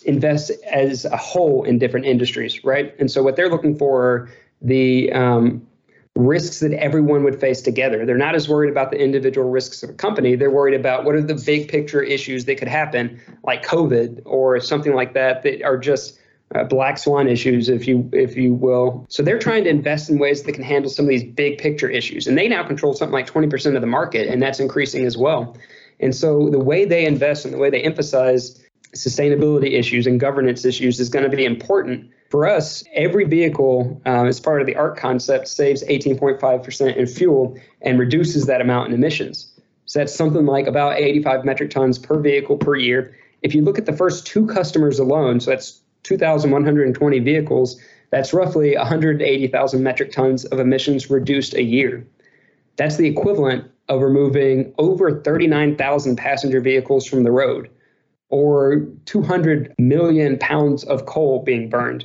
[0.04, 2.94] invest as a whole in different industries, right?
[2.98, 4.28] And so what they're looking for
[4.60, 5.66] the um,
[6.14, 8.04] risks that everyone would face together.
[8.04, 10.36] They're not as worried about the individual risks of a company.
[10.36, 14.60] They're worried about what are the big picture issues that could happen, like COVID or
[14.60, 16.18] something like that, that are just
[16.54, 19.06] uh, black swan issues, if you if you will.
[19.08, 21.88] So they're trying to invest in ways that can handle some of these big picture
[21.88, 25.16] issues, and they now control something like 20% of the market, and that's increasing as
[25.16, 25.56] well.
[26.00, 28.60] And so the way they invest and the way they emphasize
[28.94, 32.10] sustainability issues and governance issues is going to be important.
[32.30, 37.58] For us, every vehicle, um, as part of the ARC concept, saves 18.5% in fuel
[37.82, 39.52] and reduces that amount in emissions.
[39.84, 43.16] So that's something like about 85 metric tons per vehicle per year.
[43.42, 47.80] If you look at the first two customers alone, so that's 2,120 vehicles,
[48.10, 52.06] that's roughly 180,000 metric tons of emissions reduced a year.
[52.76, 57.70] That's the equivalent of removing over 39,000 passenger vehicles from the road
[58.28, 62.04] or 200 million pounds of coal being burned.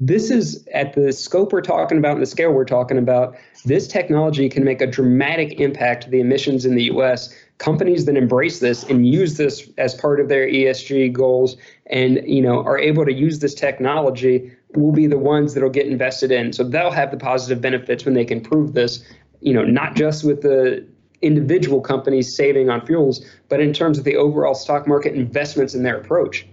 [0.00, 3.36] This is at the scope we're talking about and the scale we're talking about.
[3.64, 7.32] This technology can make a dramatic impact to the emissions in the US.
[7.62, 11.56] Companies that embrace this and use this as part of their ESG goals
[11.86, 15.86] and you know are able to use this technology will be the ones that'll get
[15.86, 16.52] invested in.
[16.52, 19.04] So they'll have the positive benefits when they can prove this,
[19.40, 20.84] you know, not just with the
[21.20, 25.84] individual companies saving on fuels, but in terms of the overall stock market investments in
[25.84, 26.44] their approach.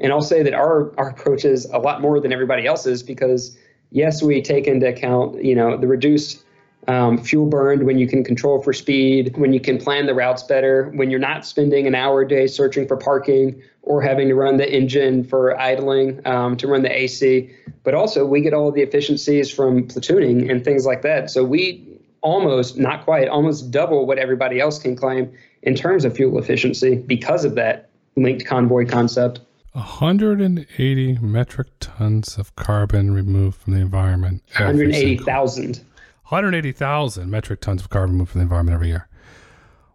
[0.00, 3.56] And I'll say that our, our approach is a lot more than everybody else's because
[3.90, 6.44] yes, we take into account, you know, the reduced
[6.86, 10.42] um, fuel burned when you can control for speed, when you can plan the routes
[10.42, 14.34] better, when you're not spending an hour a day searching for parking or having to
[14.34, 17.50] run the engine for idling um, to run the AC.
[17.84, 21.30] But also, we get all the efficiencies from platooning and things like that.
[21.30, 26.14] So we almost, not quite, almost double what everybody else can claim in terms of
[26.14, 29.40] fuel efficiency because of that linked convoy concept.
[29.72, 34.42] 180 metric tons of carbon removed from the environment.
[34.56, 35.84] 180,000.
[36.28, 39.08] 180,000 metric tons of carbon removed from the environment every year.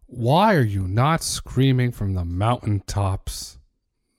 [0.08, 3.58] Why are you not screaming from the mountaintops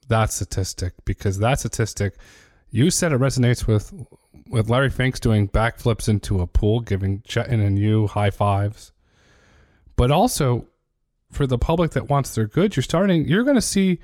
[0.07, 0.93] that statistic?
[1.03, 2.15] Because that statistic,
[2.69, 3.93] you said it resonates with
[4.49, 8.91] with Larry Fink's doing backflips into a pool, giving Chetan and you high fives.
[9.95, 10.67] But also
[11.31, 13.99] for the public that wants their goods, you're starting, you're going to see,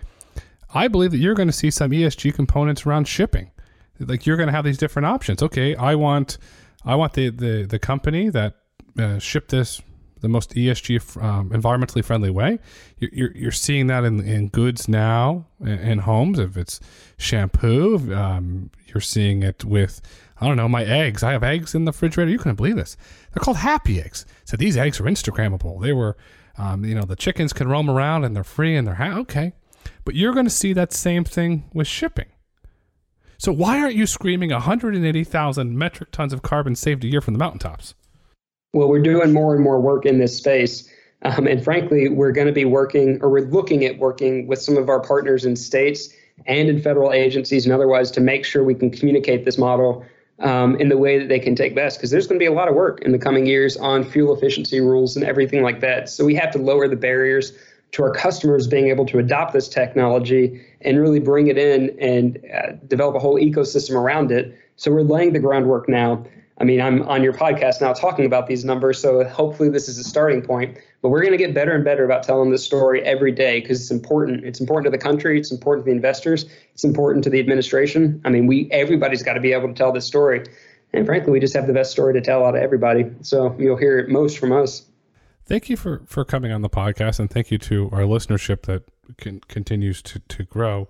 [0.73, 3.51] I believe that you're going to see some ESG components around shipping.
[3.99, 5.43] Like you're going to have these different options.
[5.43, 6.37] Okay, I want,
[6.85, 8.55] I want the the, the company that
[8.97, 9.81] uh, shipped this
[10.21, 12.59] the most ESG um, environmentally friendly way.
[12.99, 16.37] You're, you're, you're, seeing that in, in goods now in, homes.
[16.37, 16.79] If it's
[17.17, 19.99] shampoo, um, you're seeing it with
[20.41, 21.21] I don't know, my eggs.
[21.21, 22.31] I have eggs in the refrigerator.
[22.31, 22.97] You couldn't believe this.
[23.31, 24.25] They're called happy eggs.
[24.43, 25.79] So these eggs are Instagrammable.
[25.81, 26.17] They were,
[26.57, 29.53] um, you know, the chickens can roam around and they're free and they're ha- okay.
[30.03, 32.25] But you're going to see that same thing with shipping.
[33.41, 37.39] So why aren't you screaming 180,000 metric tons of carbon saved a year from the
[37.39, 37.95] mountaintops?
[38.71, 40.87] Well, we're doing more and more work in this space.
[41.23, 44.77] Um, and frankly, we're going to be working, or we're looking at working with some
[44.77, 46.09] of our partners in states
[46.45, 50.05] and in federal agencies and otherwise to make sure we can communicate this model
[50.37, 51.97] um, in the way that they can take best.
[51.97, 54.37] Because there's going to be a lot of work in the coming years on fuel
[54.37, 56.09] efficiency rules and everything like that.
[56.09, 57.53] So we have to lower the barriers
[57.91, 62.39] to our customers being able to adopt this technology and really bring it in and
[62.53, 64.57] uh, develop a whole ecosystem around it.
[64.77, 66.25] So we're laying the groundwork now.
[66.57, 69.97] I mean, I'm on your podcast now talking about these numbers, so hopefully this is
[69.97, 70.77] a starting point.
[71.01, 73.81] But we're going to get better and better about telling this story every day because
[73.81, 74.45] it's important.
[74.45, 75.39] It's important to the country.
[75.39, 76.45] It's important to the investors.
[76.73, 78.21] It's important to the administration.
[78.25, 80.43] I mean, we everybody's got to be able to tell this story.
[80.93, 83.05] And frankly, we just have the best story to tell out of everybody.
[83.21, 84.83] So you'll hear it most from us.
[85.51, 88.83] Thank you for, for coming on the podcast, and thank you to our listenership that
[89.17, 90.87] can, continues to, to grow.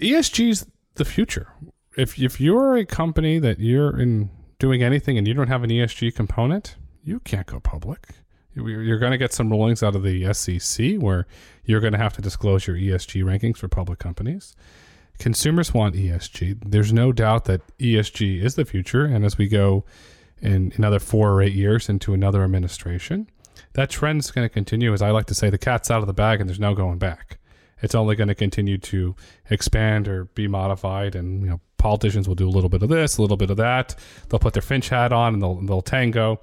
[0.00, 1.52] ESG is the future.
[1.96, 5.70] If if you're a company that you're in doing anything and you don't have an
[5.70, 8.08] ESG component, you can't go public.
[8.52, 11.28] You're going to get some rulings out of the SEC where
[11.64, 14.56] you're going to have to disclose your ESG rankings for public companies.
[15.20, 16.58] Consumers want ESG.
[16.66, 19.04] There's no doubt that ESG is the future.
[19.04, 19.84] And as we go
[20.40, 23.28] in another four or eight years into another administration,
[23.74, 24.92] that trend's going to continue.
[24.92, 26.98] As I like to say, the cat's out of the bag and there's no going
[26.98, 27.38] back.
[27.80, 29.16] It's only going to continue to
[29.50, 31.14] expand or be modified.
[31.14, 33.56] And, you know, politicians will do a little bit of this, a little bit of
[33.56, 33.96] that.
[34.28, 36.40] They'll put their Finch hat on and they'll, they'll tango.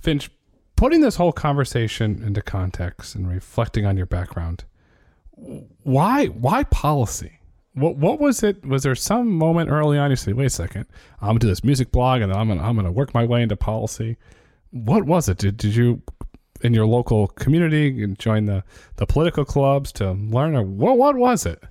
[0.00, 0.30] Finch,
[0.78, 4.64] putting this whole conversation into context and reflecting on your background,
[5.82, 7.40] why why policy?
[7.74, 8.64] What what was it?
[8.64, 10.86] Was there some moment early on you said, "Wait a second,
[11.20, 13.42] I'm gonna do this music blog and then I'm gonna I'm gonna work my way
[13.42, 14.16] into policy"?
[14.70, 15.38] What was it?
[15.38, 16.02] Did did you
[16.60, 18.64] in your local community and join the
[18.96, 21.62] the political clubs to learn, what what was it?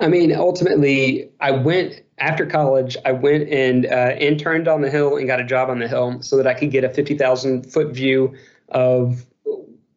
[0.00, 2.96] I mean, ultimately, I went after college.
[3.04, 6.22] I went and uh, interned on the Hill and got a job on the Hill
[6.22, 8.34] so that I could get a fifty thousand foot view
[8.70, 9.26] of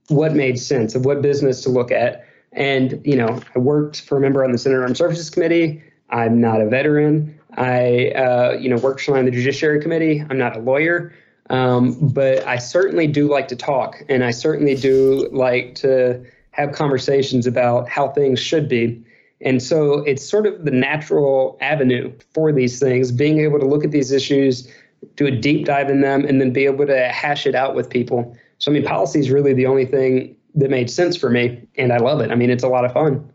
[0.09, 2.25] what made sense of what business to look at.
[2.51, 5.81] And you know, I worked for a member on the Senate Armed Services Committee.
[6.09, 7.39] I'm not a veteran.
[7.55, 10.23] I uh, you know worked on the Judiciary Committee.
[10.29, 11.13] I'm not a lawyer.
[11.49, 16.71] Um, but I certainly do like to talk, and I certainly do like to have
[16.71, 19.03] conversations about how things should be.
[19.41, 23.83] And so it's sort of the natural avenue for these things, being able to look
[23.83, 24.71] at these issues,
[25.15, 27.89] do a deep dive in them, and then be able to hash it out with
[27.89, 28.37] people.
[28.59, 31.91] So, I mean, policy is really the only thing that made sense for me, and
[31.91, 32.31] I love it.
[32.31, 33.29] I mean, it's a lot of fun.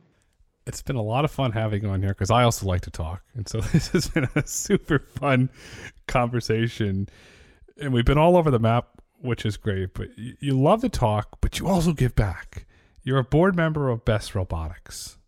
[0.67, 3.23] It's been a lot of fun having on here because I also like to talk.
[3.35, 5.51] And so this has been a super fun
[6.07, 7.09] conversation.
[7.81, 8.89] And we've been all over the map,
[9.20, 9.95] which is great.
[9.95, 12.66] But you, love to talk, but you also give back.
[13.03, 15.18] You're a board member of Best Robotics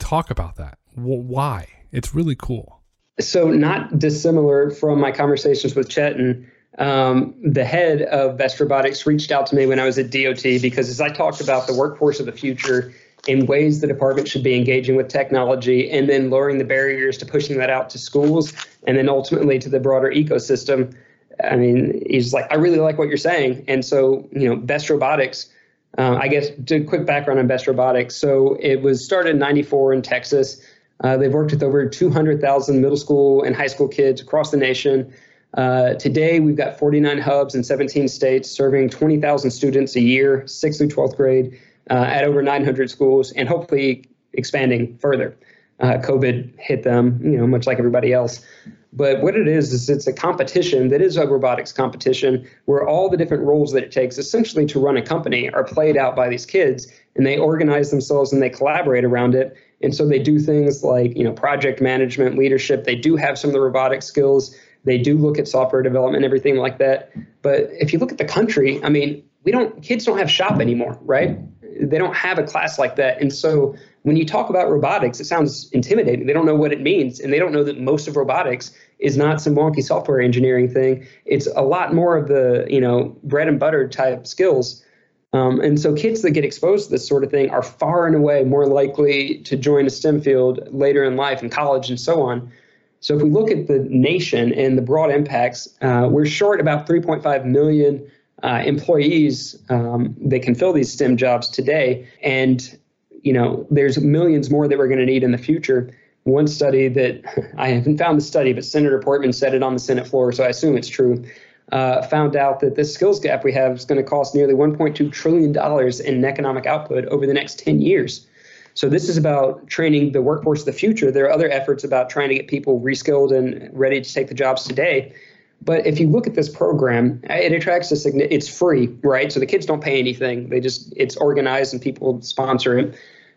[0.00, 0.78] talk about that.
[0.94, 1.68] why?
[1.92, 2.80] It's really cool.
[3.20, 6.46] So, not dissimilar from my conversations with Chetan,
[6.78, 10.42] um, the head of Best Robotics reached out to me when I was at DOT
[10.42, 12.92] because as I talked about the workforce of the future
[13.28, 17.26] in ways the department should be engaging with technology and then lowering the barriers to
[17.26, 18.54] pushing that out to schools
[18.86, 20.94] and then ultimately to the broader ecosystem.
[21.42, 23.64] I mean, he's like, I really like what you're saying.
[23.68, 25.50] And so, you know, Best Robotics
[25.98, 28.14] uh, I guess to quick background on Best Robotics.
[28.16, 30.64] So it was started in 94 in Texas.
[31.02, 35.12] Uh, they've worked with over 200,000 middle school and high school kids across the nation.
[35.54, 40.78] Uh, today, we've got 49 hubs in 17 states, serving 20,000 students a year, 6th
[40.78, 41.58] through 12th grade,
[41.90, 45.36] uh, at over 900 schools, and hopefully expanding further.
[45.80, 48.44] Uh, COVID hit them, you know, much like everybody else.
[48.92, 53.08] But what it is, is it's a competition that is a robotics competition where all
[53.08, 56.28] the different roles that it takes essentially to run a company are played out by
[56.28, 59.56] these kids and they organize themselves and they collaborate around it.
[59.80, 62.84] And so they do things like, you know, project management, leadership.
[62.84, 64.56] They do have some of the robotic skills.
[64.84, 67.12] They do look at software development, everything like that.
[67.42, 70.60] But if you look at the country, I mean, we don't kids don't have shop
[70.60, 71.38] anymore, right?
[71.80, 73.20] They don't have a class like that.
[73.20, 76.26] And so when you talk about robotics, it sounds intimidating.
[76.26, 79.16] They don't know what it means, and they don't know that most of robotics is
[79.16, 81.06] not some wonky software engineering thing.
[81.26, 84.84] It's a lot more of the you know bread and butter type skills.
[85.32, 88.16] Um, and so kids that get exposed to this sort of thing are far and
[88.16, 92.22] away more likely to join a STEM field later in life, in college, and so
[92.22, 92.50] on.
[92.98, 96.86] So if we look at the nation and the broad impacts, uh, we're short about
[96.86, 98.10] 3.5 million
[98.42, 102.78] uh, employees um, that can fill these STEM jobs today, and
[103.22, 105.90] you know, there's millions more that we're going to need in the future.
[106.24, 107.22] one study that
[107.58, 110.44] I haven't found the study, but Senator Portman said it on the Senate floor, so
[110.44, 111.24] I assume it's true.
[111.72, 115.12] Uh, found out that this skills gap we have is going to cost nearly 1.2
[115.12, 118.26] trillion dollars in economic output over the next 10 years.
[118.74, 121.10] So this is about training the workforce of the future.
[121.10, 124.34] There are other efforts about trying to get people reskilled and ready to take the
[124.34, 125.14] jobs today.
[125.62, 128.32] But if you look at this program, it attracts a significant.
[128.32, 129.30] It's free, right?
[129.30, 130.48] So the kids don't pay anything.
[130.48, 132.94] They just it's organized and people sponsor it.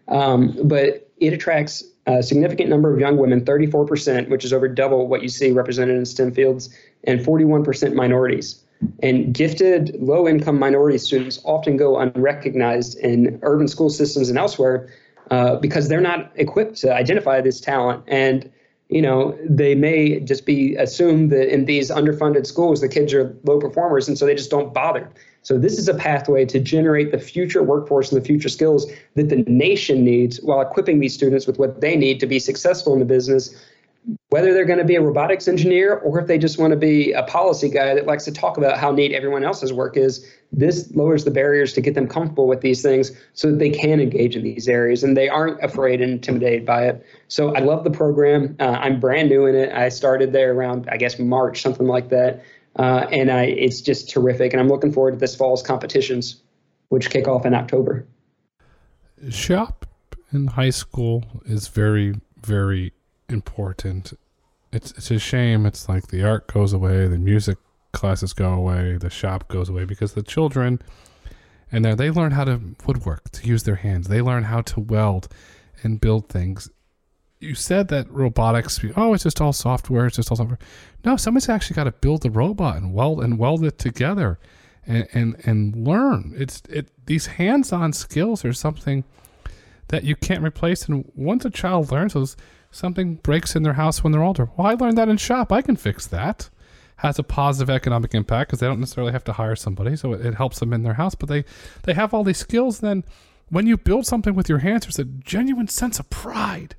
[0.08, 5.08] Um, but it attracts a significant number of young women, 34%, which is over double
[5.08, 8.62] what you see represented in STEM fields, and 41% minorities.
[9.02, 14.90] And gifted low income minority students often go unrecognized in urban school systems and elsewhere
[15.32, 18.04] uh, because they're not equipped to identify this talent.
[18.08, 18.52] And
[18.94, 23.36] you know, they may just be assumed that in these underfunded schools, the kids are
[23.44, 25.10] low performers, and so they just don't bother.
[25.42, 29.30] So this is a pathway to generate the future workforce and the future skills that
[29.30, 33.00] the nation needs while equipping these students with what they need to be successful in
[33.00, 33.54] the business
[34.30, 37.12] whether they're going to be a robotics engineer or if they just want to be
[37.14, 40.92] a policy guy that likes to talk about how neat everyone else's work is, this
[40.96, 44.36] lowers the barriers to get them comfortable with these things so that they can engage
[44.36, 47.06] in these areas and they aren't afraid and intimidated by it.
[47.28, 48.56] So I love the program.
[48.60, 49.72] Uh, I'm brand new in it.
[49.72, 52.44] I started there around, I guess, March, something like that.
[52.76, 54.52] Uh, and I, it's just terrific.
[54.52, 56.42] And I'm looking forward to this fall's competitions,
[56.90, 58.06] which kick off in October.
[59.30, 59.86] Shop
[60.32, 62.94] in high school is very, very
[63.30, 64.14] important.
[64.72, 65.66] It's it's a shame.
[65.66, 67.58] It's like the art goes away, the music
[67.92, 70.82] classes go away, the shop goes away because the children
[71.72, 74.08] and there they learn how to woodwork, to use their hands.
[74.08, 75.28] They learn how to weld
[75.84, 76.70] and build things
[77.44, 80.08] you said that robotics, oh, it's just all software.
[80.08, 80.60] It's just all software.
[81.04, 84.40] No, somebody's actually got to build the robot and weld and weld it together,
[84.88, 86.34] and and, and learn.
[86.36, 86.90] It's it.
[87.06, 89.04] These hands-on skills are something
[89.90, 90.88] that you can't replace.
[90.88, 92.38] And once a child learns those,
[92.74, 94.50] something breaks in their house when they're older.
[94.58, 95.52] Well, I learned that in shop.
[95.52, 96.50] I can fix that.
[96.98, 100.26] Has a positive economic impact because they don't necessarily have to hire somebody, so it,
[100.26, 101.16] it helps them in their house.
[101.16, 101.44] But they
[101.84, 102.80] they have all these skills.
[102.80, 103.04] Then
[103.50, 106.76] when you build something with your hands, there's a genuine sense of pride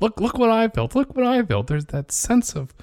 [0.00, 0.94] look look what I built.
[0.94, 1.66] Look what I built.
[1.68, 2.74] There's that sense of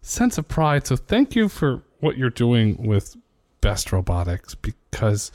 [0.00, 0.86] sense of pride.
[0.86, 3.16] So thank you for what you're doing with
[3.60, 5.32] Best Robotics because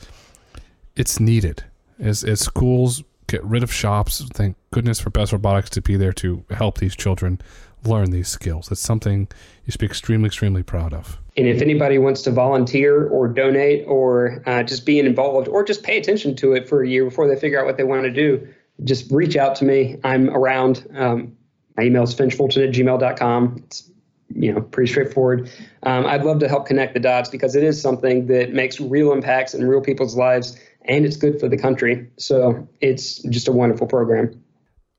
[0.96, 1.64] it's needed.
[1.98, 6.12] As as schools get rid of shops, thank goodness for Best Robotics to be there
[6.14, 7.40] to help these children
[7.84, 8.70] learn these skills.
[8.70, 9.28] It's something
[9.64, 11.18] you should be extremely, extremely proud of.
[11.36, 15.82] And if anybody wants to volunteer or donate or uh, just be involved or just
[15.82, 18.10] pay attention to it for a year before they figure out what they want to
[18.10, 18.46] do,
[18.84, 19.96] just reach out to me.
[20.04, 20.86] I'm around.
[20.94, 21.36] Um,
[21.76, 23.62] my email is finchfulton at gmail.com.
[23.64, 23.90] It's
[24.34, 25.50] you know pretty straightforward.
[25.84, 29.12] Um, I'd love to help connect the dots because it is something that makes real
[29.12, 30.58] impacts in real people's lives
[30.90, 32.10] and it's good for the country.
[32.18, 34.42] So it's just a wonderful program.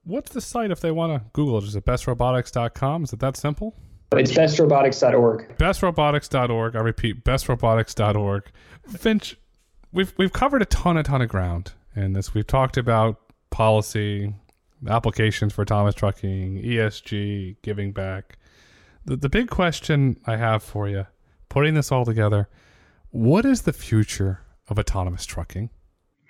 [0.03, 1.65] What's the site if they want to Google it?
[1.65, 3.03] Is it bestrobotics.com?
[3.03, 3.75] Is it that simple?
[4.13, 5.57] It's bestrobotics.org.
[5.57, 6.75] Bestrobotics.org.
[6.75, 8.51] I repeat, bestrobotics.org.
[8.87, 9.37] Finch,
[9.91, 12.33] we've we've covered a ton, a ton of ground in this.
[12.33, 13.19] We've talked about
[13.51, 14.33] policy,
[14.87, 18.37] applications for autonomous trucking, ESG, giving back.
[19.05, 21.07] The, the big question I have for you,
[21.49, 22.49] putting this all together,
[23.11, 25.69] what is the future of autonomous trucking?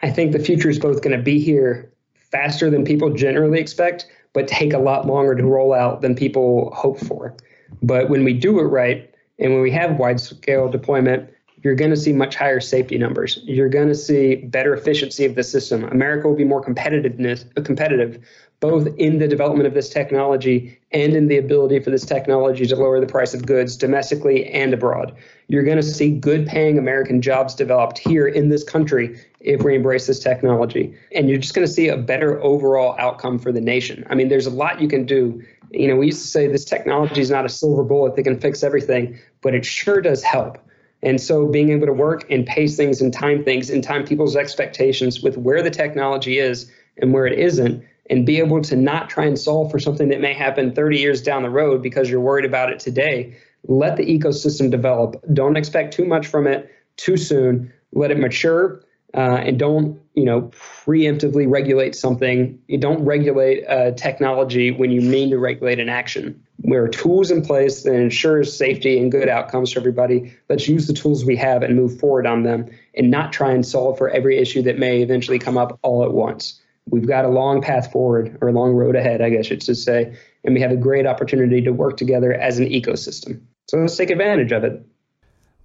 [0.01, 4.07] I think the future is both going to be here faster than people generally expect,
[4.33, 7.35] but take a lot longer to roll out than people hope for.
[7.81, 11.29] But when we do it right, and when we have wide scale deployment,
[11.63, 13.39] you're going to see much higher safety numbers.
[13.43, 15.83] You're going to see better efficiency of the system.
[15.85, 18.23] America will be more competitiveness, competitive,
[18.61, 22.75] both in the development of this technology and in the ability for this technology to
[22.75, 25.15] lower the price of goods domestically and abroad.
[25.47, 29.75] You're going to see good paying American jobs developed here in this country if we
[29.75, 30.95] embrace this technology.
[31.13, 34.05] And you're just going to see a better overall outcome for the nation.
[34.11, 35.43] I mean, there's a lot you can do.
[35.71, 38.39] You know, we used to say this technology is not a silver bullet that can
[38.39, 40.59] fix everything, but it sure does help.
[41.01, 44.35] And so being able to work and pace things and time things and time people's
[44.35, 49.09] expectations with where the technology is and where it isn't, and be able to not
[49.09, 52.19] try and solve for something that may happen 30 years down the road because you're
[52.19, 53.35] worried about it today.
[53.67, 55.23] Let the ecosystem develop.
[55.33, 57.73] Don't expect too much from it too soon.
[57.93, 58.83] Let it mature
[59.13, 62.59] uh, and don't you know preemptively regulate something.
[62.67, 66.41] You don't regulate uh, technology when you mean to regulate an action.
[66.59, 70.33] There are tools in place that ensures safety and good outcomes for everybody.
[70.47, 73.65] Let's use the tools we have and move forward on them, and not try and
[73.65, 76.60] solve for every issue that may eventually come up all at once.
[76.91, 79.77] We've got a long path forward, or a long road ahead, I guess you should
[79.77, 83.41] say, and we have a great opportunity to work together as an ecosystem.
[83.69, 84.85] So let's take advantage of it.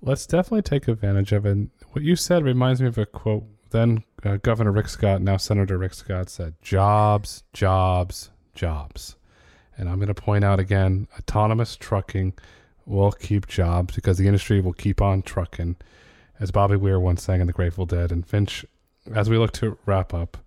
[0.00, 1.68] Let's definitely take advantage of it.
[1.90, 3.44] What you said reminds me of a quote.
[3.70, 9.16] Then uh, Governor Rick Scott, now Senator Rick Scott, said, "Jobs, jobs, jobs."
[9.76, 12.34] And I'm going to point out again autonomous trucking
[12.86, 15.76] will keep jobs because the industry will keep on trucking,
[16.38, 18.12] as Bobby Weir once sang in The Grateful Dead.
[18.12, 18.64] And Finch,
[19.12, 20.38] as we look to wrap up,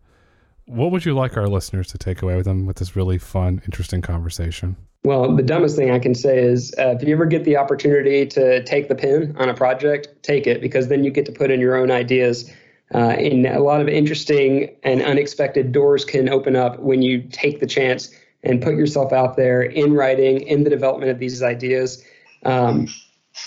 [0.70, 3.62] what would you like our listeners to take away with them with this really fun,
[3.66, 4.76] interesting conversation?
[5.04, 8.26] Well, the dumbest thing I can say is uh, if you ever get the opportunity
[8.28, 11.50] to take the pen on a project, take it because then you get to put
[11.50, 12.52] in your own ideas.
[12.94, 17.60] Uh, and a lot of interesting and unexpected doors can open up when you take
[17.60, 18.12] the chance
[18.44, 22.04] and put yourself out there in writing, in the development of these ideas.
[22.46, 22.88] Um,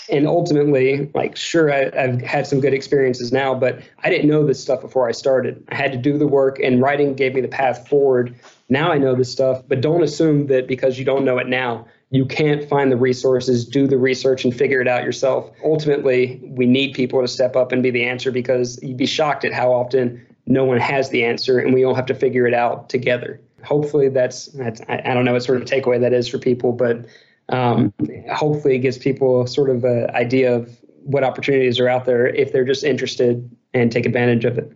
[0.09, 4.45] and ultimately, like, sure, I, have had some good experiences now, but I didn't know
[4.45, 5.63] this stuff before I started.
[5.69, 8.35] I had to do the work, and writing gave me the path forward.
[8.69, 11.87] Now I know this stuff, but don't assume that because you don't know it now,
[12.09, 15.49] you can't find the resources, do the research, and figure it out yourself.
[15.63, 19.45] Ultimately, we need people to step up and be the answer because you'd be shocked
[19.45, 22.53] at how often no one has the answer, and we all have to figure it
[22.53, 23.39] out together.
[23.63, 26.73] Hopefully, that's, that's I, I don't know what sort of takeaway that is for people,
[26.73, 27.05] but
[27.49, 27.93] um,
[28.31, 32.51] hopefully it gives people sort of an idea of what opportunities are out there if
[32.51, 34.71] they're just interested and take advantage of it.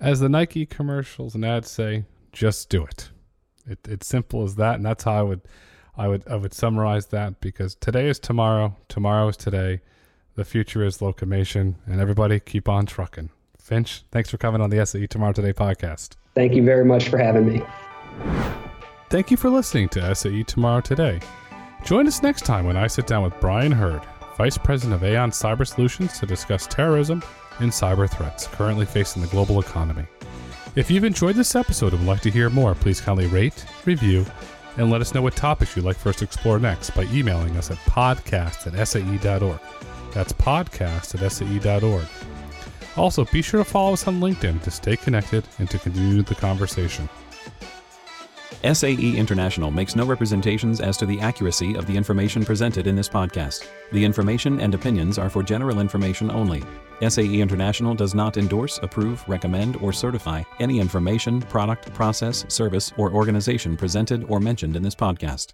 [0.00, 3.10] As the Nike commercials and ads say, just do it.
[3.66, 3.78] it.
[3.88, 5.40] It's simple as that, and that's how I would,
[5.96, 9.80] I would, I would summarize that because today is tomorrow, tomorrow is today,
[10.34, 13.30] the future is Locomation, and everybody keep on trucking.
[13.58, 16.16] Finch, thanks for coming on the SAE Tomorrow Today podcast.
[16.34, 17.62] Thank you very much for having me.
[19.10, 21.20] Thank you for listening to SAE Tomorrow Today.
[21.84, 24.00] Join us next time when I sit down with Brian Hurd,
[24.38, 27.22] Vice President of Aon Cyber Solutions, to discuss terrorism
[27.60, 30.06] and cyber threats currently facing the global economy.
[30.76, 34.24] If you've enjoyed this episode and would like to hear more, please kindly rate, review,
[34.78, 37.54] and let us know what topics you'd like for us to explore next by emailing
[37.58, 39.60] us at podcast at sae.org.
[40.14, 42.06] That's podcast at sae.org.
[42.96, 46.34] Also, be sure to follow us on LinkedIn to stay connected and to continue the
[46.34, 47.10] conversation.
[48.62, 53.08] SAE International makes no representations as to the accuracy of the information presented in this
[53.08, 53.66] podcast.
[53.92, 56.62] The information and opinions are for general information only.
[57.06, 63.12] SAE International does not endorse, approve, recommend, or certify any information, product, process, service, or
[63.12, 65.52] organization presented or mentioned in this podcast.